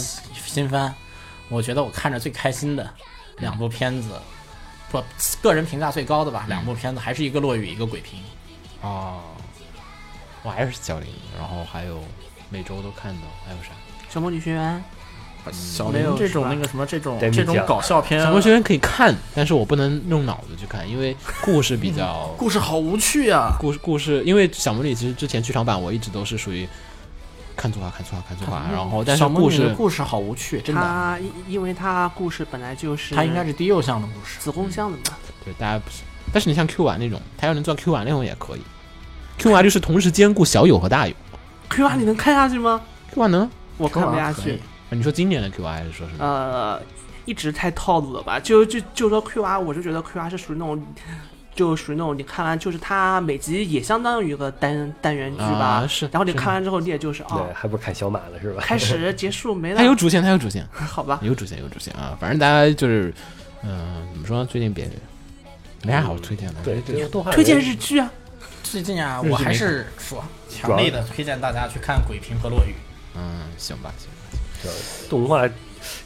[0.47, 0.95] 新番，
[1.49, 2.89] 我觉得我看着最开心的
[3.39, 4.11] 两部片子，
[4.93, 5.03] 不，
[5.43, 8.21] 个人评价最高的吧，两部片子还是一个落雨，一个鬼平。
[8.83, 9.21] 哦，
[10.45, 11.99] 我还是小林，然后还有
[12.49, 13.71] 每周都看的，还有啥？
[14.09, 14.85] 小魔女学园，
[15.53, 23.57] 小林这种那个什么这种这种搞笑片，小魔学院可以看，但是我不能用脑子去看，因为故事比较 故事好无趣啊。
[23.59, 26.69] 故事故事，因为小魔女其实之前剧场版我一直都是属于
[27.57, 30.81] 看错话看错话看错话，然后但是故事故事好无趣，真的。
[30.81, 34.39] 它因因为它故事本来就是它应该是低幼向的故事。
[34.41, 38.61] 子宫向的嘛，对大家不是，但是你像 Q 版那种，他要能做 Q 版那种也可以
[39.39, 41.15] ，Q 版就是同时兼顾小友和大友
[41.69, 42.81] Q 啊，你能看下去吗
[43.13, 43.49] ？，Q 版能？
[43.77, 44.61] 我看不下去
[44.91, 46.25] 你说今年的 QI 还是说什么？
[46.25, 46.81] 呃，
[47.25, 48.39] 一直太套路了吧？
[48.41, 50.83] 就就就说 Q R，我就觉得 Q R 是属于那种
[51.55, 58.63] 就属于那种你看完就是它每集也相当于一个单单元剧吧，啊是然后你看完之后你也就是哦对，，还不是看小马了是吧？
[58.65, 61.19] 开始结束没了，它有主线，它有主线， 好吧？
[61.23, 62.17] 有主线，有主线啊。
[62.21, 63.13] 反正大家就是，
[63.63, 64.47] 嗯、怎么说呢？
[64.51, 64.89] 最近别
[65.83, 66.55] 没啥好推荐的。
[66.65, 68.11] 对，这个动画推荐日剧啊，
[68.63, 72.75] 最近啊，我还是说强烈的推荐大家去看《鬼平和落雨
[73.15, 74.20] 嗯，行吧，行吧。
[75.09, 75.47] 动画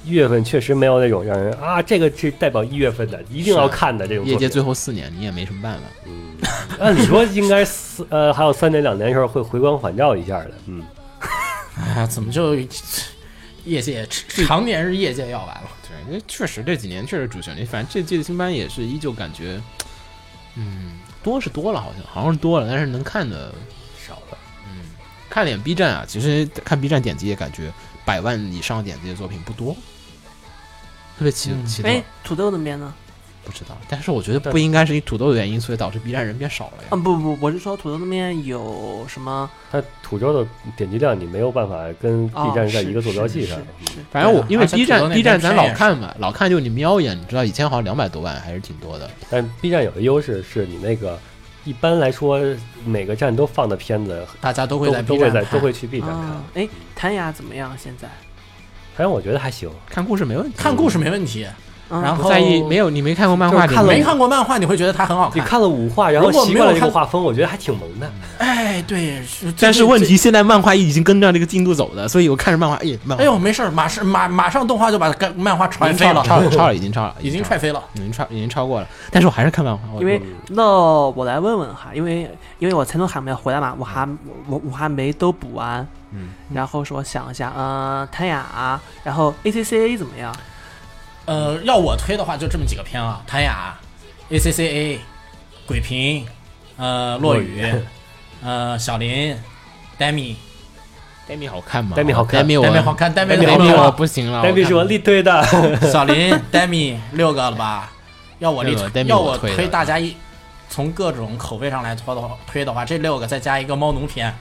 [0.05, 4.25] 一月份确实没有那种让人啊，这个是代表一月份的，一定要看的这种。
[4.25, 5.83] 业界最后四年，你也没什么办法。
[6.07, 6.37] 嗯，
[6.79, 10.81] 按理说应该四呃还有三年两年时候会回光返照一下的，嗯，》。
[11.77, 12.55] 哎呀，怎么就
[13.65, 14.07] 业界
[14.47, 15.69] 常年是业界要完了？
[15.89, 19.61] 对，因为确实这几年确实主旋律，反正这季的新番也是依旧感觉，
[20.57, 23.53] 嗯，多是多了，好像好像是多了，但是能看的
[24.07, 24.39] 少了。
[24.67, 24.83] 嗯
[25.31, 27.73] 看点 B 站啊，其实看 B 站点击也感觉
[28.05, 29.75] 百万以上点击的作品不多，
[31.19, 31.89] 特别奇嗯奇特。
[31.89, 32.93] 哎，土豆那边呢？
[33.47, 36.89] 不知道，但是我觉得不应该是因土豆的原因，所以导致 B 站人变少了呀。
[36.93, 39.51] 嗯，不不，我是说土豆那边有什么？
[39.71, 40.49] 它土豆的
[40.79, 43.59] 点击量你没有办法跟 B 哦站在一个坐标系上。
[43.59, 49.11] 是是反正我因为 B 站 B 站咱老看嘛，老看就你瞄一眼，你知道以前好像两百多万还是挺多的。
[49.29, 51.19] 但 B 站有个优势是你那个
[51.65, 52.41] 一般来说
[52.85, 57.75] 每个站都放的片子大家都会在都会站看在都会去 B 站看啊。，哎，谭雅怎么样？
[57.79, 58.09] 现在？
[58.95, 59.71] 反正我觉得还行。
[59.89, 61.55] 看故事没问题，看故事没问题，嗯
[61.91, 65.61] 然后在意没有你没看过漫画，就是看了你没看过漫画，你会觉得它很好看你看。
[65.61, 68.11] 了五话，然后习惯了看这个画风，我觉得还挺萌的。
[68.39, 77.83] 哎，对，是但是问题，现在漫画已经跟着这个进度走的，所以我看着漫画，哎，漫画哎呦，没事儿，马上马马上动画就把干漫画传飞了，超了，超了，已经超了，已经，踹飞了。
[77.95, 78.87] 已经超，已经超过了。
[79.11, 80.65] 但是我还是看漫画，因为嗯那
[81.11, 82.29] 我来问问哈，因为
[82.59, 84.09] 因为我才从海没回来嘛，我还
[84.49, 90.35] 我我还没都补完，嗯，然后说想一下，嗯，谭雅，然后 ACCA 怎么样？
[91.27, 93.75] 呃，要我推的话，就这么几个片啊，谭雅、
[94.31, 94.99] ACCA、
[95.67, 96.27] 鬼平、
[96.77, 97.65] 呃，落雨、
[98.43, 99.37] 呃，小林、
[99.99, 100.35] Demi、
[101.27, 101.97] 戴米好看吗？
[101.97, 102.41] 戴米好看。
[102.41, 105.43] 戴米我 Demi 好看米我好看了，不行了，呆逼是我力推的，
[105.91, 107.91] 小林、Demi 六个了吧？
[108.41, 110.15] 要我力推，要我我推大家一
[110.69, 114.35] 从各种口味上来推的话，推的话，这六个再加一个猫奴片，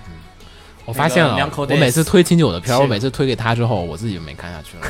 [0.83, 4.85] 我发现了我每次推清九的片我每次推给他之后，我自己就没看下去了。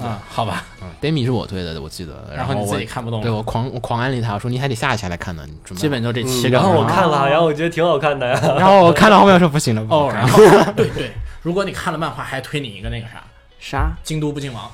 [0.00, 2.32] 嗯，好吧，嗯，Demi 是我推的，我记得。
[2.36, 5.80] 然后你自己看不懂对我狂我狂安利他，我说你还得下一下来看呢，你准备。
[5.80, 6.50] 基本就这七嗯个。
[6.50, 8.40] 然后我看啊了，然后我觉得挺好看的呀。
[8.58, 10.38] 然后我看到后面说不行了，哦，然后
[10.76, 13.22] 对对，如果你看了漫画，还推你一个那个啥，
[13.58, 13.78] 啥？
[14.02, 14.64] 《京都不敬王》。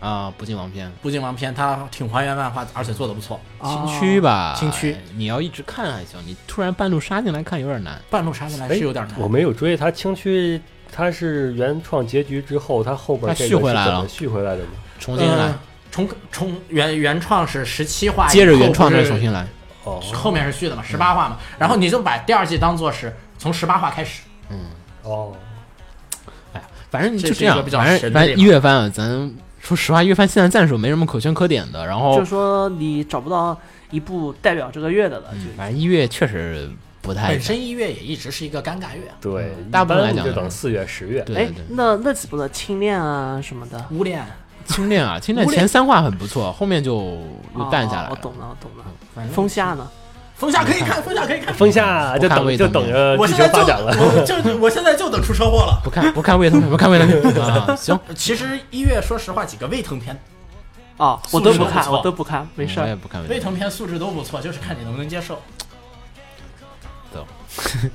[0.00, 3.38] 啊，不进王篇，不敬王篇它挺还原漫画，而且做的不错。
[3.62, 8.00] 新区吧，新区你要一直看还行，你突然半路杀进来看有点难。
[8.08, 9.20] 半路杀进来哎是有点难。
[9.20, 10.58] 我没有追它青区，
[10.92, 14.70] 它是原创结局之后，它后边它这个续回来了是怎么续回来的吗？
[14.98, 15.58] 重新来，呃
[15.90, 19.46] 重重原原创是十七话，接着原创再重新来。
[19.82, 21.38] 哦后面是续的嘛，十八话嘛。
[21.58, 24.22] 然后你就把第二季当做是从十八话开始。
[24.50, 24.66] 嗯
[25.02, 25.32] 哦，
[26.52, 31.86] 哎反正这就是这样一个，比较反正一月番啊，咱说实话，一月番现在暂时没什么可圈可点的。
[31.86, 33.58] 然后就，说你找不到
[33.90, 36.70] 一部代表这个月的了，反正一月确实
[37.02, 41.24] 不太本身一月也一直是一个尴尬月，对，嗯大部分来讲就等四月、十月。
[41.34, 41.48] 哎。
[41.68, 44.24] 那那几部的轻恋啊什么的，无恋，
[44.66, 47.18] 青恋啊， 青恋前三话很不错，后面就
[47.56, 48.08] 又淡下来了。
[48.08, 48.84] 哦我懂了，我懂了。
[49.14, 49.88] 反正风夏呢？
[50.36, 51.52] 风夏可以看，风夏可以看。
[51.52, 53.92] 风夏就等就等着剧我现在就情发展了。
[53.98, 55.80] 我就我现在就等出车祸了。
[55.84, 57.76] 不看不看胃疼片，不看胃疼片啊！
[57.76, 60.18] 行，其实一月说实话，几个胃疼片，
[60.96, 62.84] 哦，我都不看，我都不看，没事儿。
[62.84, 65.38] 我也不看胃疼片素质都不错，就是看你能不能接受。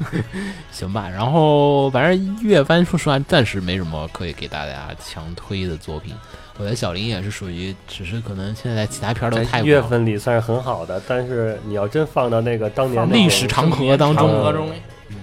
[0.71, 1.09] 行吧。
[1.09, 6.13] 然后反正一月番，说实话暂时没什么可以给大家强推的作品。
[6.57, 14.69] 我觉得小林也是属于，只是可能现在其他片儿都太一月份里算是很好的，但是你要真放到那个当年历史长河当中长河中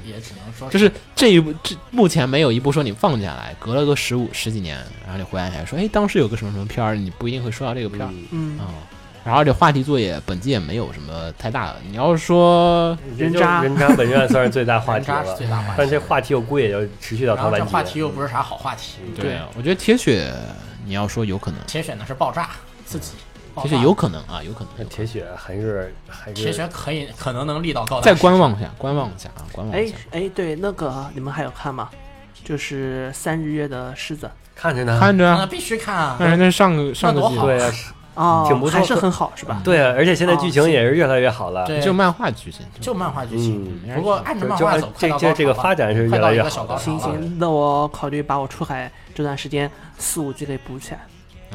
[0.04, 8.58] 也只能说就是这一部，这目前没有一部说你放下来，隔了个十五十几年，然后你回想起来说，哎，当时有个什么什么片儿，你不一定会说到这个片儿嗯
[9.24, 11.76] 然后这话题作业本季也没有什么太大的。
[11.88, 15.74] 你要是说人人渣人渣本院算是最大话题了 人渣是，最大话题。
[15.78, 17.58] 但这话题我估计也就持续到它完结。
[17.58, 20.32] 这话题又不是啥好话题，对，我觉得铁血，
[20.84, 22.50] 你要说有可能，铁血呢是爆炸
[22.84, 23.12] 自己，
[23.54, 24.88] 爆炸铁血有可能啊，有可能。
[24.88, 29.94] 铁血还是还是铁血可以可能能立到高大再观望一下，观望一下啊，观望一哎下。
[30.10, 31.88] 哎，对，那个你们还有看吗？
[32.44, 36.16] 就是三日月的狮子看着呢，看着啊，那必须看啊！
[36.18, 39.60] 但是那是上个上个季多好对啊，是哦，挺不错还是很好是吧？
[39.64, 41.66] 对啊，而且现在剧情也是越来越好了。
[41.66, 43.78] 对，就漫画剧情，就漫画剧情。
[43.86, 46.76] 嗯，不过按照就就按漫画走，快这这这个发展是越来越好。
[46.76, 50.98] 行行，那我考虑把我出海这段时间四五集给补起来。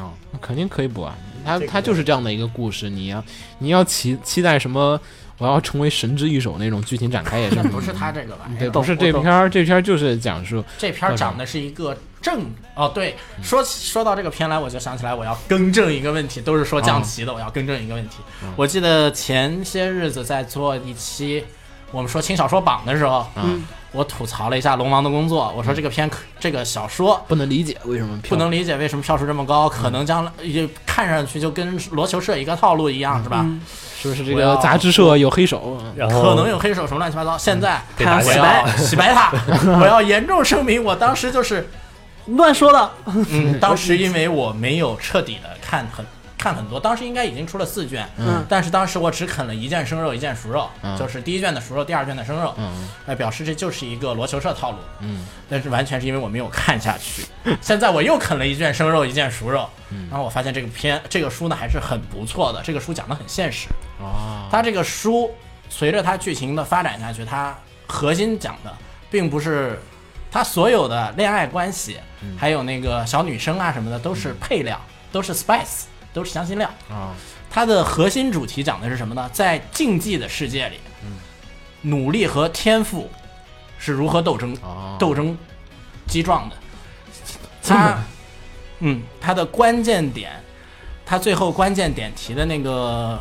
[0.03, 1.15] 啊，那肯定可以补啊。
[1.45, 2.89] 它这个它就是这样的一个故事。
[2.89, 3.23] 你要
[3.59, 4.99] 你要期期待什么？
[5.39, 11.95] 我要成为神之一手那种剧情展开也是 不是他这个吧对，不是这片儿，这片儿就是讲述这片儿讲的是一个
[12.27, 12.41] 正
[12.75, 18.17] 哦，对，说起说到这个片来，我就想起来我要更正一个问题，都是说降旗的，我要更正一个问题。
[18.57, 21.45] 我记得前些日子在做一期
[21.91, 23.63] 我们说轻小说榜的时候，嗯
[23.93, 33.45] 我吐槽了一下龙王的工作，我说这个片可这个小说不能理解为什么不能理解为什么票数这么高，可能将来也看上去就跟罗球社一个套路一样，是吧？
[33.99, 35.81] 是不是这个杂志社有黑手？
[35.95, 37.35] 然后可能有黑手什么乱七八糟。
[37.37, 39.31] 现在洗白要洗白他，
[39.79, 41.67] 我要严重声明，我当时就是
[42.27, 46.05] 乱说的，嗯， 当时因为我没有彻底的看很
[46.37, 48.45] 看很多，当时应该已经出了四卷，嗯。
[48.47, 50.95] 但是当时我只啃了一件生肉，一件熟肉，嗯。
[50.97, 52.87] 就是第一卷的熟肉，第二卷的生肉，嗯。
[53.07, 57.25] 哎，表示这就是一个罗球社套路，嗯，但是完全是因为我没有看下去。
[57.59, 59.67] 现在我又啃了一卷生肉，一件熟肉，
[60.09, 63.67] 然后我发现这个片这个书呢还是很不错的，这个书讲的很现实，
[63.99, 65.31] 哦，它这个书
[65.69, 67.57] 随着它剧情的发展下去，它
[67.87, 68.71] 核心讲的
[69.09, 69.79] 并不是
[70.31, 71.97] 它所有的恋爱关系，
[72.37, 74.79] 还有那个小女生啊什么的，都是配料，
[75.11, 76.69] 都是 spice，都是香辛料。
[76.89, 77.13] 啊，
[77.49, 79.29] 它的核心主题讲的是什么呢？
[79.33, 80.79] 在竞技的世界里，
[81.81, 83.09] 努力和天赋
[83.79, 85.37] 是如何斗争、哦斗争
[86.07, 86.55] 激撞的。
[87.63, 87.97] 它，
[88.79, 90.31] 嗯，它的关键点，
[91.05, 93.19] 它最后关键点提的那个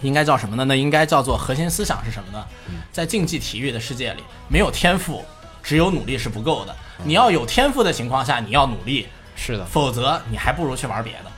[0.00, 0.64] 应该叫什么呢？
[0.64, 2.44] 那应该叫做核心思想是什么呢？
[2.90, 5.24] 在竞技体育的世界里，没有天赋，
[5.62, 6.76] 只有努力是不够的。
[7.04, 11.32] 你要有天赋的情况下，你要努力，是的，否则你还不如去玩别的。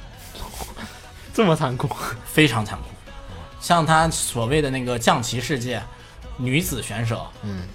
[1.33, 1.89] 这么残酷。
[2.25, 2.85] 非常残酷。
[3.61, 5.83] 像他所谓的那个降旗世界，
[6.37, 7.67] 女子选手，嗯，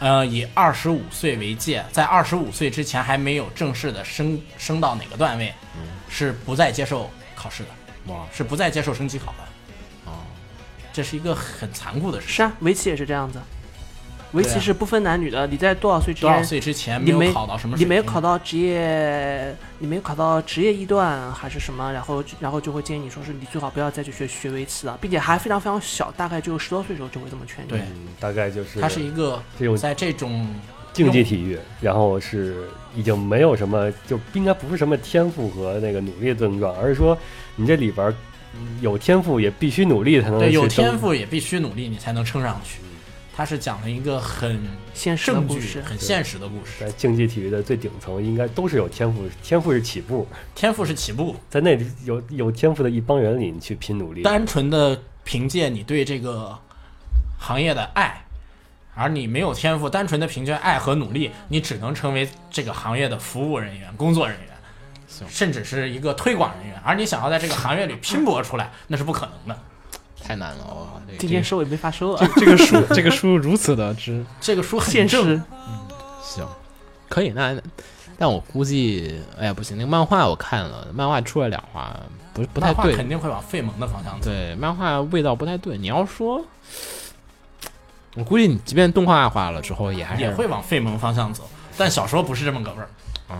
[0.00, 10.10] 呃，以二十五岁为界，在二十五岁之前还没有正式的升升到哪个段位，嗯是不再接受考试的，哇，是不再接受升级考的。
[10.10, 10.20] 哦，
[10.92, 12.28] 这是一个很残酷的事。
[12.28, 13.40] 是啊，围棋也是这样子，
[14.32, 17.76] 围棋是不分男女的，你在多少岁之多少，岁之前你没有考到什么？
[17.76, 27.68] 你没有考到职业，你没有考到职业一段还是什么，然后然后就会建议你说是你最好不要再去学学围棋了，并且还非常非常小，大概只有十多岁的时候就会这么劝你。
[27.68, 30.46] 对，嗯，大概就是它是一个这种在这种
[30.92, 37.16] 竞技体育，然后是已经没有什么，就应该不是什么天赋和那个努力的症状，而是说
[37.56, 38.14] 你这里边
[38.80, 42.78] 有天赋也必须努力才能对有天赋也必须努力，你才能撑上去。
[43.34, 44.60] 它是讲了一个很
[44.92, 46.84] 现实的、故事，很现实的故事。
[46.84, 54.22] 在竞技体育的最顶层，应该都是有天赋，天赋是起步，天赋是起步，在那里有有天赋的一帮人里，你去拼努力。
[54.22, 56.58] 单纯的凭借你对这个
[57.38, 58.22] 行业的爱，
[58.94, 66.78] 而你没有天赋，单纯的凭借爱和努力，你只能成为这个行业的服务人员、工作人员，甚至是一个推广人员。
[66.84, 69.62] 而你想要在这个行业里拼搏出来，那是不可能的。
[70.22, 70.86] 太难了哦！
[71.06, 75.42] 这个今天收也没法收啊，这个书，这个书如此的之 这个书很现正嗯。
[76.22, 76.46] 行，
[77.08, 77.30] 可以。
[77.30, 77.60] 那
[78.18, 81.94] 但我估计，哎呀，不行，那个漫画我看了，漫画出了两话，
[82.32, 82.94] 不不太对。
[82.94, 84.30] 肯定会往费蒙的方向走。
[84.30, 85.76] 对，漫画味道不太对。
[85.76, 86.44] 你要说，
[88.14, 92.88] 我估计你即便动画化了之后，也还是也会往费蒙方向走，但小说不是这么个味儿。
[93.30, 93.36] 嗯，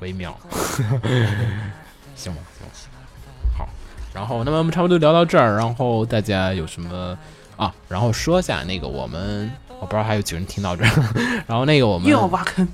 [0.00, 0.36] 微妙。
[2.16, 2.40] 行吧，
[2.72, 2.88] 行。
[4.16, 7.16] 然后，那么我们差不多聊到这儿，然后大家有什么
[7.58, 7.70] 啊？
[7.86, 10.90] 然后说一下那个我们，我不知道还有几个人听到这儿。
[11.46, 12.66] 然后那个我们又要挖坑，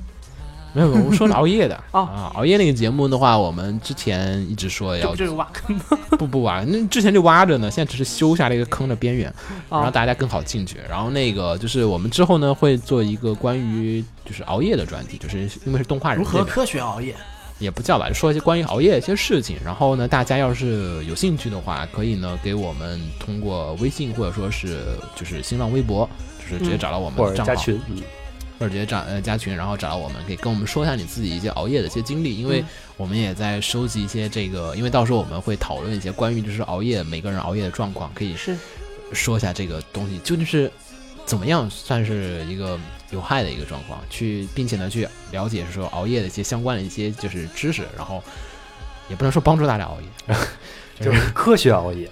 [0.72, 5.98] 没有，我们说了熬夜的 哦啊，熬夜那个节目的话，我们之前一直说要不就是挖坑吗？
[6.16, 9.28] 不不挖，那之前就挖着呢，现在只是修下了一个坑的边缘，
[9.68, 10.78] 哦让大家更好进去。
[10.88, 17.16] 然后那个就是我们之后呢会做一个关于就是熬夜的专题，就是因为是动画人如何科学熬夜？
[17.62, 19.56] 也不叫吧，就说一些关于熬夜的一些事情。
[19.64, 24.80] 然后呢，大家要是有兴趣的话，可以呢给我们通过微信或者说是
[25.14, 26.08] 就是新浪微博，
[26.38, 28.02] 就是直接找到我们或的账号，者加群，嗯，
[28.58, 38.56] 或者直接找呃加群，然后找到我们，可以跟我们说一下你自己一些熬夜的一些经历，因为嗯我们也在收集一些这个，因为到时候我们会讨论一些关于就是熬夜每个人熬夜的状况，可以是
[39.12, 40.70] 说一下这个东西究竟是
[41.24, 42.78] 怎么样算是一个
[43.12, 48.20] 有害的一个状况，去并且呢去了解是说熬夜的一些相关的一些就是知识，然后
[49.08, 50.36] 也不能说帮助大家熬夜，
[51.00, 52.10] 就是科学熬夜，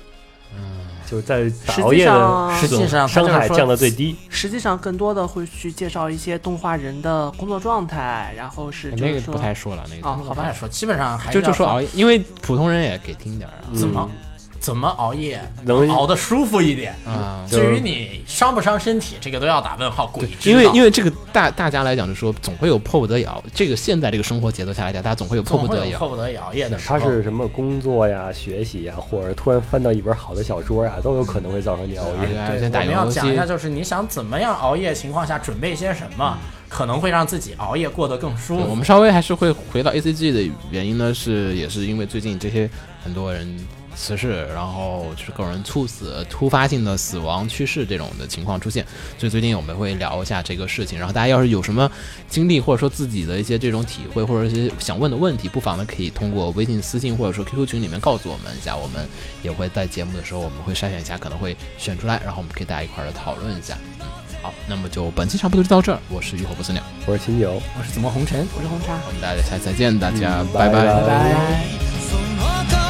[0.54, 4.14] 嗯，就是在实际熬夜的上实际上伤害降到最低。
[4.28, 14.29] 实际上更多的会去介绍一些动画人的工作状态，然后是就那个是不太说了，那个哦好吧，说基本上还就是就要说熬夜，因为普通人也给听点儿啊，怎么嗯
[14.60, 16.94] 怎么熬夜能熬得舒服一点。
[17.06, 17.44] 啊。
[17.48, 20.06] 至于你伤不伤身体，这个都要打问号。
[20.06, 23.42] 鬼知因为因为为这个大大家来讲，就说总会有迫不得已熬。
[23.52, 25.98] 这个现在这个生活节奏下来讲，大家总会有迫不得已熬。
[25.98, 26.98] 迫不得已熬夜的时候。
[26.98, 32.12] 他是什么工作呀、学习呀，或者突然翻到一本好的小说呀，都有可能会造成你熬夜。
[32.20, 36.38] 而且对，先打我们要讲一下，就是你想怎么样熬夜情况下准备些什么，
[36.68, 38.66] 可能会让自己熬夜过得更舒服。
[38.68, 42.68] 我们稍微还是会回到 A C G 的原因呢，是也是因为最近这些
[43.02, 43.56] 很多人
[44.00, 48.82] 辞世，然后就是个人猝死、突发性的死亡、去世这种的情况出现，
[49.18, 50.98] 所以最近我们会聊一下这个事情。
[50.98, 51.90] 然后大家要是有什么
[52.28, 59.06] 经历，或者说自己的一些这种体会，或者一些想问的问题，不妨呢可以通过微信私信或者说 QQ 群里面告诉我们一下，我们
[59.42, 63.76] 也会在节目的时候我们会筛选一下，可能会选出来，然后我们可以大家一块儿的讨论一下。
[64.00, 64.06] 嗯，
[64.42, 66.82] 好，那么就本期差不多就到这儿，我是浴火不死鸟。
[67.04, 68.98] 我是秦九，我是怎么红尘，我是红茶。
[69.06, 71.64] 我们大家下期再见，大家嗯拜拜拜拜。
[72.10, 72.89] そ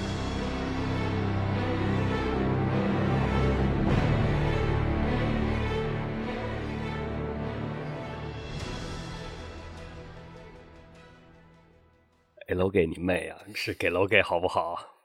[12.71, 13.37] 给你妹啊！
[13.53, 14.97] 是给楼给好不好？